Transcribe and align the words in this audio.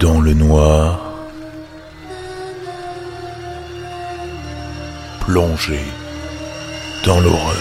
Dans 0.00 0.20
le 0.20 0.32
noir, 0.32 1.28
plongé 5.20 5.80
dans 7.04 7.18
l'horreur. 7.20 7.56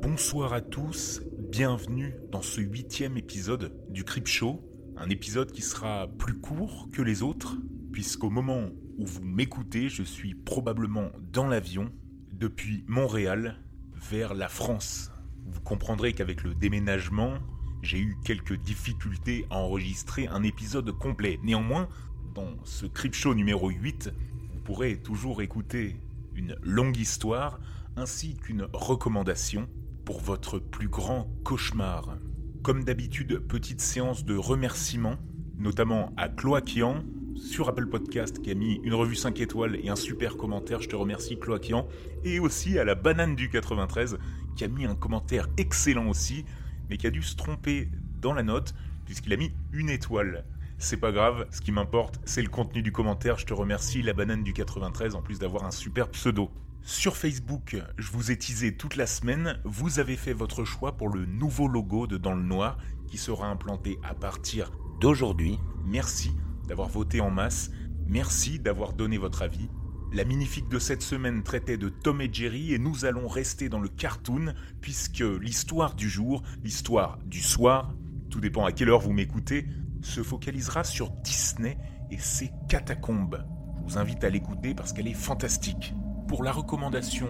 Bonsoir 0.00 0.52
à 0.52 0.60
tous, 0.60 1.22
bienvenue 1.38 2.16
dans 2.32 2.42
ce 2.42 2.60
huitième 2.60 3.16
épisode 3.16 3.72
du 3.90 4.02
Crip 4.02 4.26
Show, 4.26 4.68
un 4.96 5.10
épisode 5.10 5.52
qui 5.52 5.62
sera 5.62 6.08
plus 6.18 6.40
court 6.40 6.88
que 6.92 7.02
les 7.02 7.22
autres, 7.22 7.56
puisqu'au 7.92 8.30
moment 8.30 8.70
où 8.98 9.06
vous 9.06 9.22
m'écoutez, 9.22 9.88
je 9.88 10.02
suis 10.02 10.34
probablement 10.34 11.10
dans 11.32 11.46
l'avion 11.46 11.92
depuis 12.32 12.84
Montréal 12.88 13.60
vers 13.94 14.34
la 14.34 14.48
France. 14.48 15.11
Vous 15.46 15.60
comprendrez 15.60 16.12
qu'avec 16.12 16.42
le 16.42 16.54
déménagement, 16.54 17.34
j'ai 17.82 17.98
eu 17.98 18.16
quelques 18.24 18.56
difficultés 18.56 19.46
à 19.50 19.58
enregistrer 19.58 20.26
un 20.28 20.42
épisode 20.42 20.90
complet. 20.92 21.38
Néanmoins, 21.42 21.88
dans 22.34 22.52
ce 22.64 22.86
Crip 22.86 23.14
Show 23.14 23.34
numéro 23.34 23.68
8, 23.70 24.12
vous 24.52 24.60
pourrez 24.60 24.96
toujours 24.96 25.42
écouter 25.42 25.96
une 26.34 26.56
longue 26.62 26.96
histoire 26.96 27.60
ainsi 27.96 28.36
qu'une 28.36 28.66
recommandation 28.72 29.68
pour 30.04 30.20
votre 30.20 30.58
plus 30.58 30.88
grand 30.88 31.28
cauchemar. 31.44 32.16
Comme 32.62 32.84
d'habitude, 32.84 33.40
petite 33.40 33.80
séance 33.80 34.24
de 34.24 34.36
remerciements, 34.36 35.16
notamment 35.58 36.12
à 36.16 36.28
Cloaquian 36.28 37.04
sur 37.36 37.68
Apple 37.68 37.86
Podcast 37.86 38.40
qui 38.40 38.50
a 38.50 38.54
mis 38.54 38.80
une 38.84 38.94
revue 38.94 39.16
5 39.16 39.40
étoiles 39.40 39.78
et 39.82 39.88
un 39.88 39.96
super 39.96 40.36
commentaire. 40.36 40.80
Je 40.80 40.88
te 40.88 40.96
remercie 40.96 41.38
Cloaquian. 41.38 41.88
Et 42.24 42.38
aussi 42.38 42.78
à 42.78 42.84
la 42.84 42.94
banane 42.94 43.34
du 43.34 43.48
93 43.48 44.18
qui 44.56 44.64
a 44.64 44.68
mis 44.68 44.84
un 44.84 44.94
commentaire 44.94 45.48
excellent 45.56 46.08
aussi, 46.08 46.44
mais 46.88 46.96
qui 46.96 47.06
a 47.06 47.10
dû 47.10 47.22
se 47.22 47.36
tromper 47.36 47.88
dans 48.20 48.32
la 48.32 48.42
note 48.42 48.74
puisqu'il 49.04 49.32
a 49.32 49.36
mis 49.36 49.52
une 49.72 49.90
étoile. 49.90 50.44
C'est 50.78 50.96
pas 50.96 51.12
grave, 51.12 51.46
ce 51.50 51.60
qui 51.60 51.70
m'importe, 51.70 52.20
c'est 52.24 52.42
le 52.42 52.48
contenu 52.48 52.82
du 52.82 52.90
commentaire. 52.90 53.38
Je 53.38 53.46
te 53.46 53.54
remercie, 53.54 54.02
la 54.02 54.14
banane 54.14 54.42
du 54.42 54.52
93, 54.52 55.14
en 55.14 55.22
plus 55.22 55.38
d'avoir 55.38 55.64
un 55.64 55.70
super 55.70 56.08
pseudo. 56.10 56.50
Sur 56.82 57.16
Facebook, 57.16 57.76
je 57.96 58.10
vous 58.10 58.32
ai 58.32 58.36
teasé 58.36 58.76
toute 58.76 58.96
la 58.96 59.06
semaine, 59.06 59.60
vous 59.64 60.00
avez 60.00 60.16
fait 60.16 60.32
votre 60.32 60.64
choix 60.64 60.96
pour 60.96 61.08
le 61.08 61.24
nouveau 61.26 61.68
logo 61.68 62.08
de 62.08 62.16
Dans 62.16 62.34
le 62.34 62.42
Noir 62.42 62.78
qui 63.06 63.18
sera 63.18 63.46
implanté 63.46 63.98
à 64.02 64.14
partir 64.14 64.72
d'aujourd'hui. 65.00 65.60
Merci 65.84 66.32
d'avoir 66.66 66.88
voté 66.88 67.20
en 67.20 67.30
masse, 67.30 67.70
merci 68.08 68.58
d'avoir 68.58 68.94
donné 68.94 69.18
votre 69.18 69.42
avis. 69.42 69.68
La 70.14 70.24
minifique 70.24 70.68
de 70.68 70.78
cette 70.78 71.00
semaine 71.00 71.42
traitait 71.42 71.78
de 71.78 71.88
Tom 71.88 72.20
et 72.20 72.28
Jerry 72.30 72.74
et 72.74 72.78
nous 72.78 73.06
allons 73.06 73.28
rester 73.28 73.70
dans 73.70 73.80
le 73.80 73.88
cartoon 73.88 74.52
puisque 74.82 75.24
l'histoire 75.40 75.94
du 75.94 76.10
jour, 76.10 76.42
l'histoire 76.62 77.18
du 77.24 77.40
soir, 77.40 77.94
tout 78.28 78.38
dépend 78.38 78.66
à 78.66 78.72
quelle 78.72 78.90
heure 78.90 79.00
vous 79.00 79.14
m'écoutez, 79.14 79.66
se 80.02 80.22
focalisera 80.22 80.84
sur 80.84 81.10
Disney 81.10 81.78
et 82.10 82.18
ses 82.18 82.50
catacombes. 82.68 83.42
Je 83.78 83.82
vous 83.84 83.98
invite 83.98 84.22
à 84.22 84.28
l'écouter 84.28 84.74
parce 84.74 84.92
qu'elle 84.92 85.08
est 85.08 85.14
fantastique. 85.14 85.94
Pour 86.28 86.44
la 86.44 86.52
recommandation 86.52 87.28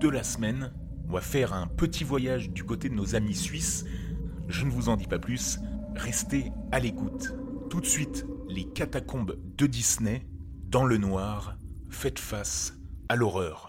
de 0.00 0.08
la 0.08 0.22
semaine, 0.22 0.72
on 1.10 1.12
va 1.12 1.20
faire 1.20 1.52
un 1.52 1.66
petit 1.66 2.02
voyage 2.02 2.48
du 2.48 2.64
côté 2.64 2.88
de 2.88 2.94
nos 2.94 3.14
amis 3.14 3.34
suisses. 3.34 3.84
Je 4.48 4.64
ne 4.64 4.70
vous 4.70 4.88
en 4.88 4.96
dis 4.96 5.06
pas 5.06 5.18
plus, 5.18 5.60
restez 5.94 6.50
à 6.70 6.80
l'écoute. 6.80 7.34
Tout 7.68 7.82
de 7.82 7.86
suite, 7.86 8.24
les 8.48 8.64
catacombes 8.64 9.38
de 9.58 9.66
Disney, 9.66 10.26
dans 10.70 10.86
le 10.86 10.96
noir, 10.96 11.58
faites 11.92 12.18
face 12.18 12.74
à 13.08 13.16
l'horreur. 13.16 13.68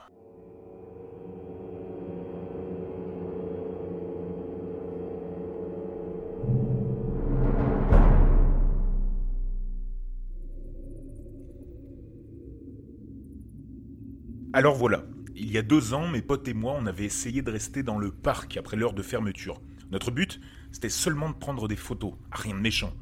Alors 14.55 14.75
voilà, 14.75 15.03
il 15.35 15.51
y 15.51 15.57
a 15.57 15.63
deux 15.63 15.95
ans, 15.95 16.07
mes 16.07 16.21
potes 16.21 16.47
et 16.47 16.53
moi, 16.53 16.75
on 16.77 16.85
avait 16.85 17.05
essayé 17.05 17.41
de 17.41 17.49
rester 17.49 17.81
dans 17.81 17.97
le 17.97 18.11
parc 18.11 18.55
après 18.55 18.77
l'heure 18.77 18.93
de 18.93 19.01
fermeture. 19.01 19.59
Notre 19.91 20.11
but, 20.11 20.39
c'était 20.71 20.89
seulement 20.89 21.29
de 21.29 21.35
prendre 21.35 21.67
des 21.67 21.75
photos, 21.75 22.13
rien 22.31 22.53
de 22.53 22.59
méchant. 22.59 22.93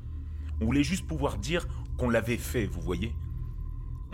On 0.61 0.65
voulait 0.65 0.83
juste 0.83 1.05
pouvoir 1.05 1.37
dire 1.37 1.67
qu'on 1.97 2.09
l'avait 2.09 2.37
fait, 2.37 2.65
vous 2.65 2.79
voyez. 2.79 3.13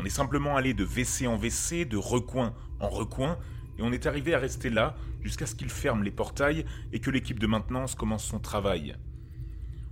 Est 0.08 0.10
simplement 0.10 0.56
allé 0.56 0.74
de 0.74 0.86
WC 0.86 1.28
en 1.28 1.36
WC, 1.36 1.84
de 1.84 1.98
recoin 1.98 2.54
en 2.80 2.88
recoin, 2.88 3.38
et 3.78 3.82
on 3.82 3.92
est 3.92 4.06
arrivé 4.06 4.34
à 4.34 4.40
rester 4.40 4.70
là 4.70 4.96
jusqu'à 5.22 5.46
ce 5.46 5.54
qu'ils 5.54 5.70
ferment 5.70 6.02
les 6.02 6.12
portails 6.12 6.64
et 6.94 7.02
que 7.02 7.12
l'équipe 7.12 7.40
de 7.40 7.46
maintenance 7.46 7.94
commence 7.94 8.24
son 8.24 8.40
travail. 8.40 8.96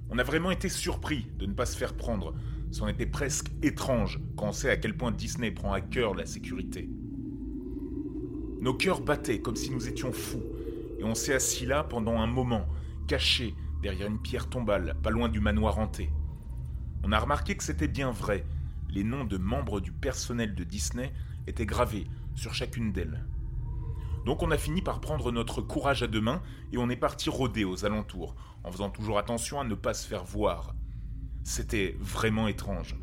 On 0.09 0.17
a 0.17 0.23
vraiment 0.23 0.51
été 0.51 0.69
surpris 0.69 1.27
de 1.37 1.45
ne 1.45 1.51
pas 1.51 1.65
se 1.65 1.75
faire 1.75 1.95
prendre. 1.95 2.33
C'en 2.71 2.87
était 2.87 3.05
presque 3.05 3.51
étrange 3.61 4.21
quand 4.37 4.47
on 4.47 4.51
sait 4.53 4.69
à 4.69 4.77
quel 4.77 4.95
point 4.95 5.11
Disney 5.11 5.51
prend 5.51 5.73
à 5.73 5.81
cœur 5.81 6.15
la 6.15 6.25
sécurité. 6.25 6.89
Nos 8.61 8.73
cœurs 8.73 9.01
battaient 9.01 9.41
comme 9.41 9.57
si 9.57 9.69
nous 9.69 9.89
étions 9.89 10.13
fous, 10.13 10.45
et 10.97 11.03
on 11.03 11.13
s'est 11.13 11.33
assis 11.33 11.65
là 11.65 11.83
pendant 11.83 12.21
un 12.21 12.27
moment, 12.27 12.69
caché 13.05 13.53
derrière 13.81 14.07
une 14.07 14.21
pierre 14.21 14.47
tombale, 14.47 14.95
pas 15.03 15.09
loin 15.09 15.27
du 15.27 15.41
manoir 15.41 15.77
hanté. 15.77 16.09
On 17.03 17.11
a 17.11 17.19
remarqué 17.19 17.57
que 17.57 17.65
c'était 17.65 17.89
bien 17.89 18.11
vrai. 18.11 18.45
Les 18.95 19.03
noms 19.03 19.25
de 19.25 19.37
membres 19.37 19.81
du 19.81 19.91
personnel 19.91 20.55
de 20.55 20.63
Disney 20.63 21.11
étaient 21.47 21.65
gravés 21.65 22.07
sur 22.33 22.53
chacune 22.53 22.93
d'elles. 22.93 23.25
Donc 24.25 24.41
on 24.41 24.51
a 24.51 24.57
fini 24.57 24.81
par 24.81 25.01
prendre 25.01 25.33
notre 25.33 25.61
courage 25.61 26.01
à 26.01 26.07
deux 26.07 26.21
mains 26.21 26.41
et 26.71 26.77
on 26.77 26.89
est 26.89 26.95
parti 26.95 27.29
rôder 27.29 27.65
aux 27.65 27.83
alentours, 27.83 28.35
en 28.63 28.71
faisant 28.71 28.89
toujours 28.89 29.19
attention 29.19 29.59
à 29.59 29.65
ne 29.65 29.75
pas 29.75 29.93
se 29.93 30.07
faire 30.07 30.23
voir. 30.23 30.73
C'était 31.43 31.97
vraiment 31.99 32.47
étrange. 32.47 32.95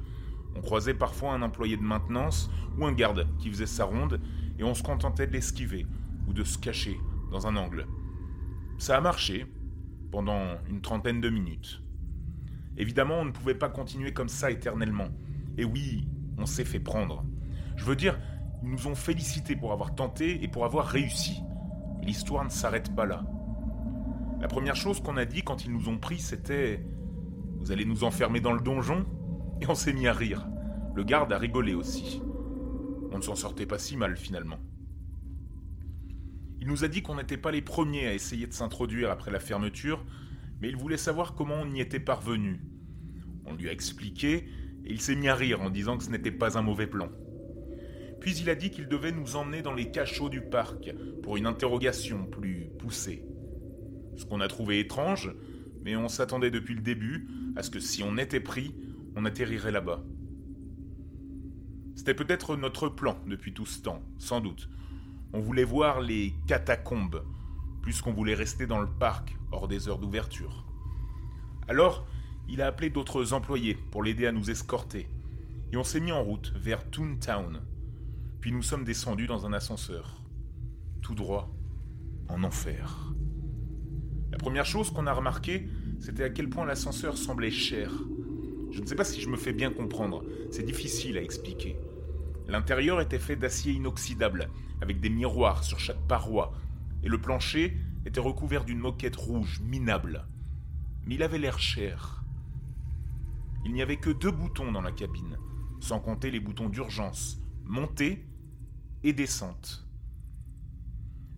On 0.56 0.62
croisait 0.62 0.94
parfois 0.94 1.34
un 1.34 1.42
employé 1.42 1.76
de 1.76 1.82
maintenance 1.82 2.50
ou 2.78 2.86
un 2.86 2.92
garde 2.92 3.28
qui 3.38 3.50
faisait 3.50 3.66
sa 3.66 3.84
ronde 3.84 4.19
et 4.58 4.64
on 4.64 4.75
se 4.75 4.82
contentait 4.82 5.26
de 5.26 5.32
l'esquiver 5.32 5.86
ou 6.26 6.32
de 6.32 6.42
se 6.42 6.56
cacher 6.56 6.98
dans 7.31 7.47
un 7.47 7.56
angle. 7.56 7.86
Ça 8.78 8.97
a 8.97 9.00
marché 9.02 9.47
pendant 10.10 10.56
une 10.70 10.81
trentaine 10.81 11.20
de 11.20 11.28
minutes. 11.28 11.82
Évidemment, 12.78 13.20
on 13.20 13.26
ne 13.26 13.31
pouvait 13.31 13.54
pas 13.54 13.69
continuer 13.69 14.14
comme 14.14 14.31
ça 14.31 14.50
éternellement. 14.50 15.08
Et 15.58 15.64
oui, 15.64 16.08
on 16.38 16.46
s'est 16.46 16.64
fait 16.64 16.80
prendre. 16.80 17.24
Je 17.76 17.84
veux 17.84 17.96
dire, 17.96 18.18
ils 18.62 18.70
nous 18.70 18.86
ont 18.86 18.94
félicités 18.94 19.56
pour 19.56 19.72
avoir 19.72 19.94
tenté 19.94 20.42
et 20.42 20.48
pour 20.48 20.64
avoir 20.64 20.86
réussi. 20.86 21.42
L'histoire 22.02 22.44
ne 22.44 22.50
s'arrête 22.50 22.94
pas 22.94 23.06
là. 23.06 23.24
La 24.40 24.48
première 24.48 24.76
chose 24.76 25.00
qu'on 25.00 25.16
a 25.16 25.24
dit 25.24 25.42
quand 25.42 25.64
ils 25.64 25.72
nous 25.72 25.88
ont 25.88 25.98
pris, 25.98 26.18
c'était 26.18 26.84
Vous 27.58 27.70
allez 27.70 27.84
nous 27.84 28.04
enfermer 28.04 28.40
dans 28.40 28.52
le 28.52 28.60
donjon? 28.60 29.06
Et 29.60 29.66
on 29.68 29.74
s'est 29.74 29.92
mis 29.92 30.08
à 30.08 30.12
rire. 30.12 30.48
Le 30.94 31.04
garde 31.04 31.32
a 31.32 31.38
rigolé 31.38 31.74
aussi. 31.74 32.20
On 33.12 33.19
ne 33.19 33.22
s'en 33.22 33.36
sortait 33.36 33.66
pas 33.66 33.78
si 33.78 33.96
mal 33.96 34.16
finalement. 34.16 34.58
Il 36.60 36.69
nous 36.69 36.84
a 36.84 36.88
dit 36.88 37.02
qu'on 37.02 37.16
n'était 37.16 37.36
pas 37.36 37.50
les 37.50 37.62
premiers 37.62 38.06
à 38.06 38.14
essayer 38.14 38.46
de 38.46 38.52
s'introduire 38.52 39.10
après 39.10 39.30
la 39.30 39.40
fermeture, 39.40 40.04
mais 40.60 40.69
il 40.69 40.76
voulait 40.76 40.96
savoir 40.96 41.34
comment 41.34 41.56
on 41.60 41.70
y 41.70 41.80
était 41.80 42.00
parvenu. 42.00 42.60
On 43.46 43.54
lui 43.54 43.69
a 43.69 43.72
expliqué, 43.72 44.48
et 44.84 44.93
il 44.93 45.00
s'est 45.00 45.16
mis 45.16 45.28
à 45.28 45.34
rire 45.34 45.60
en 45.60 45.70
disant 45.70 45.98
que 45.98 46.04
ce 46.04 46.10
n'était 46.10 46.32
pas 46.32 46.59
un 46.59 46.62
mauvais 46.62 46.87
plan. 46.87 47.09
Puis 48.20 48.37
il 48.37 48.50
a 48.50 48.54
dit 48.54 48.70
qu'il 48.70 48.88
devait 48.88 49.12
nous 49.12 49.37
emmener 49.37 49.62
dans 49.62 49.75
les 49.75 49.91
cachots 49.91 50.28
du 50.28 50.41
parc 50.41 50.94
pour 51.22 51.37
une 51.37 51.47
interrogation 51.47 52.26
plus 52.26 52.69
poussée. 52.78 53.25
Ce 54.16 54.25
qu'on 54.25 54.41
a 54.41 54.48
trouvé 54.48 54.78
étrange, 54.78 55.34
mais 55.84 55.97
on 55.97 56.09
s'attendait 56.09 56.50
depuis 56.50 56.75
le 56.75 56.82
début 56.82 57.28
à 57.56 57.62
ce 57.62 57.70
que 57.70 57.81
si 57.81 58.03
on 58.03 58.16
était 58.19 58.41
pris, 58.41 58.75
on 59.17 59.25
atterrirait 59.25 59.73
là-bas. 59.73 60.05
C'était 61.96 62.14
peut-être 62.14 62.56
notre 62.56 62.88
plan 62.88 63.19
depuis 63.26 63.52
tout 63.52 63.67
ce 63.67 63.82
temps, 63.82 64.02
sans 64.19 64.40
doute. 64.40 64.69
On 65.32 65.40
voulait 65.40 65.64
voir 65.64 66.00
les 66.00 66.35
catacombes, 66.46 67.25
plus 67.81 68.00
qu'on 68.00 68.12
voulait 68.12 68.35
rester 68.35 68.67
dans 68.67 68.81
le 68.81 68.88
parc 68.88 69.37
hors 69.50 69.69
des 69.69 69.88
heures 69.88 69.99
d'ouverture. 69.99 70.64
Alors, 71.69 72.06
il 72.48 72.62
a 72.62 72.66
appelé 72.66 72.90
d'autres 72.90 73.32
employés 73.32 73.74
pour 73.90 74.02
l'aider 74.02 74.26
à 74.26 74.32
nous 74.32 74.50
escorter, 74.50 75.08
et 75.72 75.76
on 75.76 75.84
s'est 75.84 76.00
mis 76.00 76.12
en 76.12 76.22
route 76.22 76.52
vers 76.56 76.88
Toontown. 76.90 77.60
Puis 78.40 78.52
nous 78.52 78.62
sommes 78.62 78.84
descendus 78.84 79.26
dans 79.26 79.46
un 79.46 79.52
ascenseur, 79.52 80.22
tout 81.00 81.14
droit 81.14 81.54
en 82.28 82.42
enfer. 82.44 83.12
La 84.30 84.38
première 84.38 84.66
chose 84.66 84.90
qu'on 84.90 85.06
a 85.06 85.12
remarqué, 85.12 85.68
c'était 86.00 86.24
à 86.24 86.30
quel 86.30 86.48
point 86.48 86.66
l'ascenseur 86.66 87.16
semblait 87.16 87.50
cher. 87.50 87.92
Je 88.70 88.80
ne 88.80 88.86
sais 88.86 88.96
pas 88.96 89.04
si 89.04 89.20
je 89.20 89.28
me 89.28 89.36
fais 89.36 89.52
bien 89.52 89.70
comprendre, 89.70 90.24
c'est 90.50 90.64
difficile 90.64 91.18
à 91.18 91.22
expliquer. 91.22 91.76
L'intérieur 92.48 93.00
était 93.00 93.18
fait 93.18 93.36
d'acier 93.36 93.72
inoxydable, 93.72 94.48
avec 94.80 95.00
des 95.00 95.10
miroirs 95.10 95.62
sur 95.62 95.78
chaque 95.78 96.00
paroi, 96.08 96.52
et 97.02 97.08
le 97.08 97.20
plancher 97.20 97.76
était 98.04 98.20
recouvert 98.20 98.64
d'une 98.64 98.78
moquette 98.78 99.16
rouge 99.16 99.60
minable. 99.60 100.26
Mais 101.06 101.14
il 101.14 101.22
avait 101.22 101.38
l'air 101.38 101.58
cher. 101.58 102.21
Il 103.64 103.73
n'y 103.73 103.82
avait 103.82 103.97
que 103.99 104.11
deux 104.11 104.31
boutons 104.31 104.73
dans 104.73 104.81
la 104.81 104.93
cabine, 104.93 105.38
sans 105.81 106.00
compter 106.00 106.31
les 106.31 106.41
boutons 106.41 106.69
d'urgence, 106.69 107.41
montée 107.64 108.26
et 109.05 109.12
descente. 109.12 109.87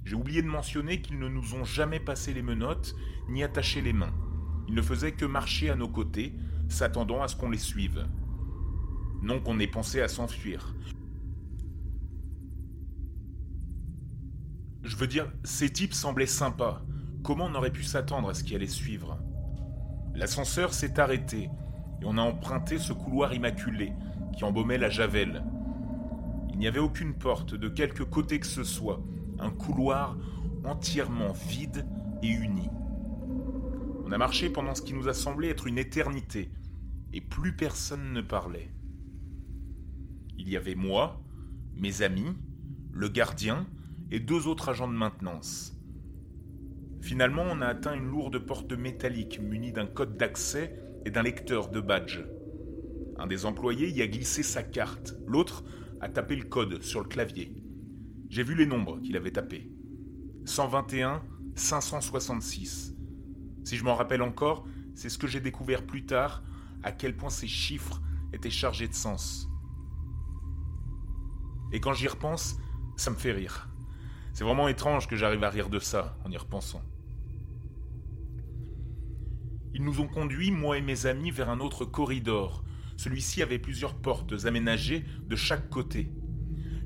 J'ai 0.04 0.16
oublié 0.16 0.42
de 0.42 0.48
mentionner 0.48 1.00
qu'ils 1.00 1.18
ne 1.18 1.28
nous 1.28 1.54
ont 1.54 1.64
jamais 1.64 2.00
passé 2.00 2.34
les 2.34 2.42
menottes 2.42 2.94
ni 3.28 3.42
attaché 3.42 3.80
les 3.80 3.92
mains. 3.92 4.14
Ils 4.68 4.74
ne 4.74 4.82
faisaient 4.82 5.12
que 5.12 5.24
marcher 5.24 5.70
à 5.70 5.76
nos 5.76 5.88
côtés, 5.88 6.34
s'attendant 6.68 7.22
à 7.22 7.28
ce 7.28 7.36
qu'on 7.36 7.50
les 7.50 7.58
suive. 7.58 8.06
Non 9.22 9.40
qu'on 9.40 9.58
ait 9.60 9.66
pensé 9.66 10.00
à 10.00 10.08
s'enfuir. 10.08 10.74
Je 14.82 14.96
veux 14.96 15.06
dire, 15.06 15.32
ces 15.44 15.70
types 15.70 15.94
semblaient 15.94 16.26
sympas. 16.26 16.82
Comment 17.22 17.46
on 17.46 17.54
aurait 17.54 17.72
pu 17.72 17.82
s'attendre 17.82 18.28
à 18.28 18.34
ce 18.34 18.44
qui 18.44 18.54
allait 18.54 18.66
suivre? 18.66 19.18
L'ascenseur 20.14 20.74
s'est 20.74 21.00
arrêté 21.00 21.48
et 22.04 22.06
on 22.06 22.18
a 22.18 22.22
emprunté 22.22 22.78
ce 22.78 22.92
couloir 22.92 23.32
immaculé 23.32 23.92
qui 24.36 24.44
embaumait 24.44 24.78
la 24.78 24.90
Javel. 24.90 25.42
Il 26.50 26.58
n'y 26.58 26.66
avait 26.66 26.80
aucune 26.80 27.14
porte 27.14 27.54
de 27.54 27.68
quelque 27.68 28.02
côté 28.02 28.38
que 28.38 28.46
ce 28.46 28.62
soit, 28.62 29.02
un 29.38 29.50
couloir 29.50 30.18
entièrement 30.64 31.32
vide 31.32 31.86
et 32.22 32.28
uni. 32.28 32.68
On 34.04 34.12
a 34.12 34.18
marché 34.18 34.50
pendant 34.50 34.74
ce 34.74 34.82
qui 34.82 34.92
nous 34.92 35.08
a 35.08 35.14
semblé 35.14 35.48
être 35.48 35.66
une 35.66 35.78
éternité, 35.78 36.50
et 37.12 37.20
plus 37.20 37.56
personne 37.56 38.12
ne 38.12 38.20
parlait. 38.20 38.70
Il 40.38 40.48
y 40.48 40.56
avait 40.56 40.74
moi, 40.74 41.22
mes 41.74 42.02
amis, 42.02 42.36
le 42.92 43.08
gardien 43.08 43.66
et 44.10 44.20
deux 44.20 44.46
autres 44.46 44.68
agents 44.68 44.88
de 44.88 44.92
maintenance. 44.92 45.72
Finalement, 47.00 47.44
on 47.50 47.60
a 47.60 47.66
atteint 47.66 47.94
une 47.94 48.10
lourde 48.10 48.38
porte 48.38 48.72
métallique 48.72 49.40
munie 49.40 49.72
d'un 49.72 49.86
code 49.86 50.16
d'accès 50.16 50.83
et 51.04 51.10
d'un 51.10 51.22
lecteur 51.22 51.68
de 51.68 51.80
badge. 51.80 52.20
Un 53.18 53.26
des 53.26 53.46
employés 53.46 53.90
y 53.90 54.02
a 54.02 54.06
glissé 54.06 54.42
sa 54.42 54.62
carte, 54.62 55.14
l'autre 55.26 55.64
a 56.00 56.08
tapé 56.08 56.36
le 56.36 56.44
code 56.44 56.82
sur 56.82 57.00
le 57.00 57.08
clavier. 57.08 57.54
J'ai 58.28 58.42
vu 58.42 58.54
les 58.54 58.66
nombres 58.66 59.00
qu'il 59.00 59.16
avait 59.16 59.30
tapés. 59.30 59.70
121, 60.44 61.22
566. 61.54 62.94
Si 63.64 63.76
je 63.76 63.84
m'en 63.84 63.94
rappelle 63.94 64.22
encore, 64.22 64.66
c'est 64.94 65.08
ce 65.08 65.18
que 65.18 65.26
j'ai 65.26 65.40
découvert 65.40 65.86
plus 65.86 66.04
tard, 66.04 66.42
à 66.82 66.92
quel 66.92 67.16
point 67.16 67.30
ces 67.30 67.46
chiffres 67.46 68.02
étaient 68.32 68.50
chargés 68.50 68.88
de 68.88 68.94
sens. 68.94 69.48
Et 71.72 71.80
quand 71.80 71.92
j'y 71.92 72.08
repense, 72.08 72.56
ça 72.96 73.10
me 73.10 73.16
fait 73.16 73.32
rire. 73.32 73.68
C'est 74.32 74.44
vraiment 74.44 74.68
étrange 74.68 75.08
que 75.08 75.16
j'arrive 75.16 75.44
à 75.44 75.50
rire 75.50 75.68
de 75.68 75.78
ça 75.78 76.16
en 76.24 76.30
y 76.30 76.36
repensant. 76.36 76.82
Ils 79.74 79.82
nous 79.82 80.00
ont 80.00 80.06
conduits, 80.06 80.52
moi 80.52 80.78
et 80.78 80.80
mes 80.80 81.06
amis, 81.06 81.32
vers 81.32 81.50
un 81.50 81.58
autre 81.58 81.84
corridor. 81.84 82.62
Celui-ci 82.96 83.42
avait 83.42 83.58
plusieurs 83.58 83.94
portes 83.94 84.46
aménagées 84.46 85.04
de 85.28 85.34
chaque 85.34 85.68
côté. 85.68 86.12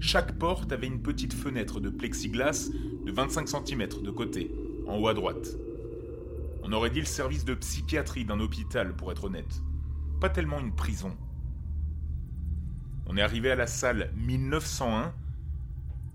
Chaque 0.00 0.38
porte 0.38 0.72
avait 0.72 0.86
une 0.86 1.02
petite 1.02 1.34
fenêtre 1.34 1.80
de 1.80 1.90
plexiglas 1.90 2.70
de 3.04 3.12
25 3.12 3.46
cm 3.46 3.88
de 4.02 4.10
côté, 4.10 4.50
en 4.86 4.96
haut 4.96 5.08
à 5.08 5.12
droite. 5.12 5.48
On 6.62 6.72
aurait 6.72 6.88
dit 6.88 7.00
le 7.00 7.06
service 7.06 7.44
de 7.44 7.54
psychiatrie 7.54 8.24
d'un 8.24 8.40
hôpital, 8.40 8.96
pour 8.96 9.12
être 9.12 9.24
honnête. 9.24 9.62
Pas 10.18 10.30
tellement 10.30 10.58
une 10.58 10.74
prison. 10.74 11.14
On 13.06 13.18
est 13.18 13.22
arrivé 13.22 13.50
à 13.50 13.56
la 13.56 13.66
salle 13.66 14.12
1901 14.16 15.12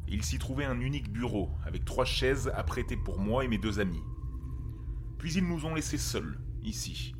et 0.07 0.13
il 0.13 0.23
s'y 0.23 0.39
trouvait 0.39 0.65
un 0.65 0.79
unique 0.79 1.11
bureau 1.11 1.49
avec 1.65 1.85
trois 1.85 2.05
chaises 2.05 2.51
apprêtées 2.55 2.97
pour 2.97 3.19
moi 3.19 3.45
et 3.45 3.47
mes 3.47 3.57
deux 3.59 3.79
amis. 3.79 4.03
Puis 5.19 5.33
ils 5.33 5.47
nous 5.47 5.65
ont 5.65 5.75
laissés 5.75 5.97
seuls, 5.97 6.39
ici, 6.63 7.15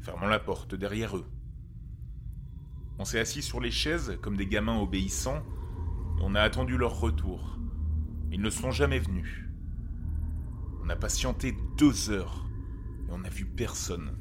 fermant 0.00 0.26
la 0.26 0.38
porte 0.38 0.74
derrière 0.74 1.16
eux. 1.16 1.26
On 2.98 3.04
s'est 3.04 3.20
assis 3.20 3.42
sur 3.42 3.60
les 3.60 3.70
chaises 3.70 4.18
comme 4.20 4.36
des 4.36 4.46
gamins 4.46 4.78
obéissants 4.78 5.42
et 6.18 6.22
on 6.22 6.34
a 6.34 6.40
attendu 6.42 6.76
leur 6.76 7.00
retour. 7.00 7.58
Ils 8.30 8.40
ne 8.40 8.50
sont 8.50 8.70
jamais 8.70 8.98
venus. 8.98 9.48
On 10.82 10.88
a 10.88 10.96
patienté 10.96 11.56
deux 11.78 12.10
heures 12.10 12.46
et 13.08 13.12
on 13.12 13.18
n'a 13.18 13.30
vu 13.30 13.46
personne. 13.46 14.16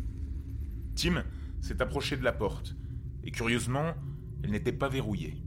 Tim 0.95 1.23
s'est 1.61 1.81
approché 1.81 2.15
de 2.15 2.23
la 2.23 2.31
porte 2.31 2.75
et 3.23 3.31
curieusement, 3.31 3.93
elle 4.43 4.51
n'était 4.51 4.71
pas 4.71 4.89
verrouillée. 4.89 5.43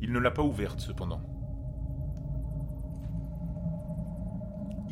Il 0.00 0.12
ne 0.12 0.18
l'a 0.18 0.30
pas 0.30 0.42
ouverte 0.42 0.80
cependant. 0.80 1.35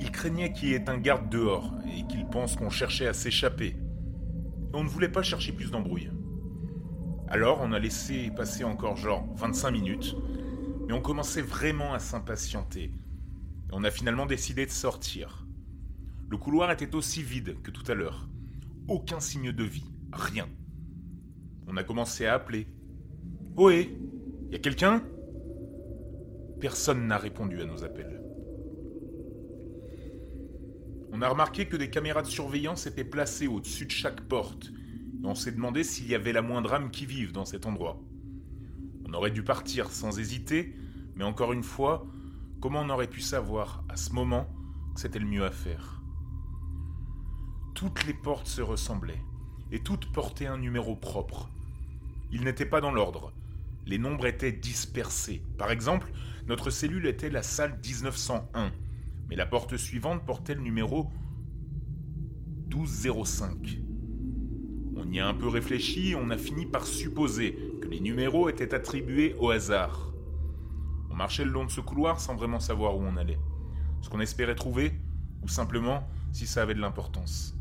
Il 0.04 0.10
craignait 0.10 0.52
qu'il 0.52 0.68
y 0.68 0.74
ait 0.74 0.90
un 0.90 0.98
garde 0.98 1.30
dehors 1.30 1.72
et 1.86 2.06
qu'il 2.06 2.26
pense 2.26 2.56
qu'on 2.56 2.68
cherchait 2.68 3.06
à 3.06 3.14
s'échapper. 3.14 3.74
on 4.74 4.84
ne 4.84 4.88
voulait 4.88 5.08
pas 5.08 5.22
chercher 5.22 5.50
plus 5.52 5.70
d'embrouille. 5.70 6.10
Alors 7.26 7.60
on 7.62 7.72
a 7.72 7.78
laissé 7.78 8.30
passer 8.36 8.64
encore 8.64 8.98
genre 8.98 9.26
25 9.36 9.70
minutes, 9.70 10.14
mais 10.86 10.92
on 10.92 11.00
commençait 11.00 11.40
vraiment 11.40 11.94
à 11.94 12.00
s'impatienter. 12.00 12.92
On 13.72 13.82
a 13.82 13.90
finalement 13.90 14.26
décidé 14.26 14.66
de 14.66 14.70
sortir. 14.70 15.46
Le 16.28 16.36
couloir 16.36 16.70
était 16.70 16.94
aussi 16.94 17.22
vide 17.22 17.56
que 17.62 17.70
tout 17.70 17.90
à 17.90 17.94
l'heure. 17.94 18.28
Aucun 18.88 19.20
signe 19.20 19.52
de 19.52 19.64
vie, 19.64 19.90
rien. 20.12 20.48
On 21.66 21.78
a 21.78 21.82
commencé 21.82 22.26
à 22.26 22.34
appeler. 22.34 22.66
Ohé 23.56 23.96
Y 24.50 24.56
a 24.56 24.58
quelqu'un? 24.58 25.02
Personne 26.60 27.06
n'a 27.06 27.16
répondu 27.16 27.62
à 27.62 27.64
nos 27.64 27.84
appels. 27.84 28.23
On 31.16 31.22
a 31.22 31.28
remarqué 31.28 31.66
que 31.66 31.76
des 31.76 31.90
caméras 31.90 32.22
de 32.22 32.26
surveillance 32.26 32.88
étaient 32.88 33.04
placées 33.04 33.46
au-dessus 33.46 33.86
de 33.86 33.92
chaque 33.92 34.22
porte, 34.22 34.72
et 35.22 35.24
on 35.24 35.36
s'est 35.36 35.52
demandé 35.52 35.84
s'il 35.84 36.08
y 36.08 36.14
avait 36.16 36.32
la 36.32 36.42
moindre 36.42 36.74
âme 36.74 36.90
qui 36.90 37.06
vive 37.06 37.30
dans 37.30 37.44
cet 37.44 37.66
endroit. 37.66 38.00
On 39.06 39.14
aurait 39.14 39.30
dû 39.30 39.44
partir 39.44 39.92
sans 39.92 40.18
hésiter, 40.18 40.74
mais 41.14 41.22
encore 41.22 41.52
une 41.52 41.62
fois, 41.62 42.04
comment 42.60 42.80
on 42.80 42.90
aurait 42.90 43.06
pu 43.06 43.20
savoir 43.20 43.84
à 43.88 43.96
ce 43.96 44.10
moment 44.10 44.48
que 44.92 45.00
c'était 45.00 45.20
le 45.20 45.26
mieux 45.26 45.44
à 45.44 45.52
faire? 45.52 46.02
Toutes 47.76 48.04
les 48.06 48.14
portes 48.14 48.48
se 48.48 48.60
ressemblaient, 48.60 49.22
et 49.70 49.78
toutes 49.78 50.10
portaient 50.10 50.48
un 50.48 50.58
numéro 50.58 50.96
propre. 50.96 51.48
Ils 52.32 52.42
n'étaient 52.42 52.66
pas 52.66 52.80
dans 52.80 52.92
l'ordre. 52.92 53.32
Les 53.86 53.98
nombres 53.98 54.26
étaient 54.26 54.50
dispersés. 54.50 55.44
Par 55.58 55.70
exemple, 55.70 56.10
notre 56.48 56.70
cellule 56.70 57.06
était 57.06 57.30
la 57.30 57.44
salle 57.44 57.78
1901, 57.84 58.72
mais 59.28 59.36
la 59.36 59.46
porte 59.46 59.76
suivante 59.76 60.24
portait 60.24 60.54
le 60.54 60.60
numéro 60.60 61.10
1205. 62.68 63.80
On 64.96 65.10
y 65.10 65.20
a 65.20 65.28
un 65.28 65.34
peu 65.34 65.48
réfléchi 65.48 66.10
et 66.10 66.14
on 66.14 66.30
a 66.30 66.38
fini 66.38 66.66
par 66.66 66.86
supposer 66.86 67.58
que 67.80 67.88
les 67.88 68.00
numéros 68.00 68.48
étaient 68.48 68.74
attribués 68.74 69.34
au 69.38 69.50
hasard. 69.50 70.12
On 71.10 71.14
marchait 71.14 71.44
le 71.44 71.50
long 71.50 71.64
de 71.64 71.70
ce 71.70 71.80
couloir 71.80 72.20
sans 72.20 72.34
vraiment 72.34 72.60
savoir 72.60 72.96
où 72.96 73.02
on 73.02 73.16
allait. 73.16 73.38
Ce 74.00 74.08
qu'on 74.08 74.20
espérait 74.20 74.54
trouver, 74.54 74.92
ou 75.42 75.48
simplement 75.48 76.08
si 76.32 76.46
ça 76.46 76.62
avait 76.62 76.74
de 76.74 76.80
l'importance. 76.80 77.56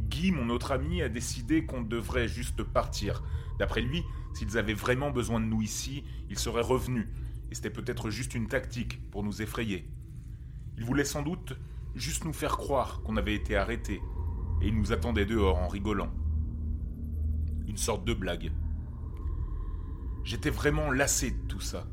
Guy, 0.00 0.30
mon 0.30 0.50
autre 0.50 0.72
ami, 0.72 1.02
a 1.02 1.08
décidé 1.08 1.64
qu'on 1.64 1.82
devrait 1.82 2.28
juste 2.28 2.62
partir. 2.62 3.22
D'après 3.58 3.80
lui, 3.80 4.02
s'ils 4.34 4.58
avaient 4.58 4.74
vraiment 4.74 5.10
besoin 5.10 5.40
de 5.40 5.46
nous 5.46 5.62
ici, 5.62 6.04
ils 6.30 6.38
seraient 6.38 6.62
revenus, 6.62 7.08
et 7.50 7.54
c'était 7.54 7.70
peut-être 7.70 8.10
juste 8.10 8.34
une 8.34 8.46
tactique 8.46 9.00
pour 9.10 9.22
nous 9.22 9.42
effrayer. 9.42 9.88
Il 10.78 10.84
voulait 10.84 11.04
sans 11.04 11.22
doute 11.22 11.54
juste 11.94 12.24
nous 12.24 12.32
faire 12.32 12.56
croire 12.56 13.02
qu'on 13.02 13.16
avait 13.16 13.34
été 13.34 13.56
arrêtés, 13.56 14.00
et 14.60 14.68
il 14.68 14.78
nous 14.78 14.92
attendait 14.92 15.26
dehors 15.26 15.58
en 15.58 15.68
rigolant. 15.68 16.10
Une 17.68 17.76
sorte 17.76 18.04
de 18.04 18.14
blague. 18.14 18.52
J'étais 20.24 20.50
vraiment 20.50 20.90
lassé 20.90 21.32
de 21.32 21.46
tout 21.48 21.60
ça. 21.60 21.86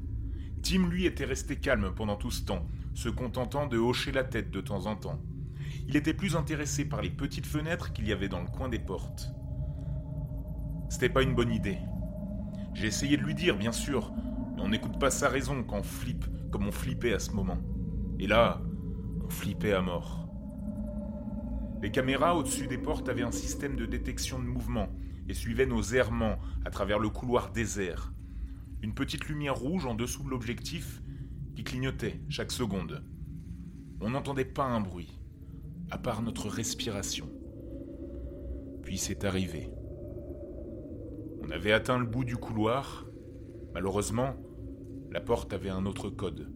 Tim, 0.62 0.88
lui, 0.88 1.06
était 1.06 1.26
resté 1.26 1.56
calme 1.56 1.94
pendant 1.96 2.16
tout 2.16 2.32
ce 2.32 2.44
temps, 2.44 2.68
se 2.94 3.10
contentant 3.10 3.68
de 3.68 3.78
hocher 3.78 4.12
la 4.12 4.24
tête 4.24 4.52
de 4.52 4.62
temps 4.62 4.86
en 4.86 4.96
temps. 4.96 5.22
Il 5.88 5.96
était 5.96 6.14
plus 6.14 6.36
intéressé 6.36 6.86
par 6.86 7.02
les 7.02 7.10
petites 7.10 7.48
fenêtres 7.48 7.94
qu'il 7.94 8.08
y 8.08 8.12
avait 8.12 8.30
dans 8.30 8.42
le 8.42 8.48
coin 8.48 8.70
des 8.70 8.80
portes. 8.80 9.30
C'était 10.90 11.10
pas 11.10 11.24
une 11.24 11.36
bonne 11.36 11.52
idée. 11.52 11.78
J'ai 12.74 12.88
essayé 12.88 13.18
de 13.18 13.24
lui 13.24 13.36
dire, 13.36 13.58
bien 13.58 13.72
sûr, 13.72 14.12
mais 14.56 14.62
on 14.62 14.70
n'écoute 14.70 15.00
pas 15.00 15.12
sa 15.12 15.30
raison 15.30 15.64
quand 15.64 15.78
on 15.78 15.84
flippe 15.84 16.26
comme 16.52 16.68
on 16.68 16.72
flippait 16.72 17.14
à 17.14 17.20
ce 17.20 17.32
moment. 17.32 17.58
Et 18.20 18.28
là, 18.28 18.62
flippait 19.30 19.74
à 19.74 19.82
mort. 19.82 20.28
Les 21.82 21.92
caméras 21.92 22.36
au-dessus 22.36 22.68
des 22.68 22.78
portes 22.78 23.08
avaient 23.08 23.24
un 23.24 23.32
système 23.32 23.76
de 23.76 23.86
détection 23.86 24.40
de 24.40 24.44
mouvement 24.44 24.90
et 25.30 25.34
suivaient 25.34 25.66
nos 25.66 25.82
errements 25.82 26.38
à 26.66 26.72
travers 26.72 27.00
le 27.00 27.10
couloir 27.10 27.52
désert. 27.52 28.14
Une 28.82 28.94
petite 28.94 29.28
lumière 29.28 29.56
rouge 29.56 29.86
en 29.86 29.96
dessous 29.96 30.24
de 30.24 30.30
l'objectif 30.30 31.02
qui 31.56 31.64
clignotait 31.64 32.22
chaque 32.30 32.52
seconde. 32.52 33.04
On 34.02 34.10
n'entendait 34.10 34.46
pas 34.46 34.66
un 34.66 34.82
bruit, 34.82 35.20
à 35.92 35.98
part 35.98 36.22
notre 36.22 36.50
respiration. 36.50 37.30
Puis 38.84 38.98
c'est 38.98 39.24
arrivé. 39.24 39.70
On 41.42 41.52
avait 41.52 41.72
atteint 41.74 41.98
le 41.98 42.06
bout 42.06 42.24
du 42.24 42.38
couloir. 42.38 43.06
Malheureusement, 43.74 44.36
la 45.12 45.22
porte 45.22 45.54
avait 45.54 45.70
un 45.70 45.86
autre 45.86 46.10
code. 46.10 46.52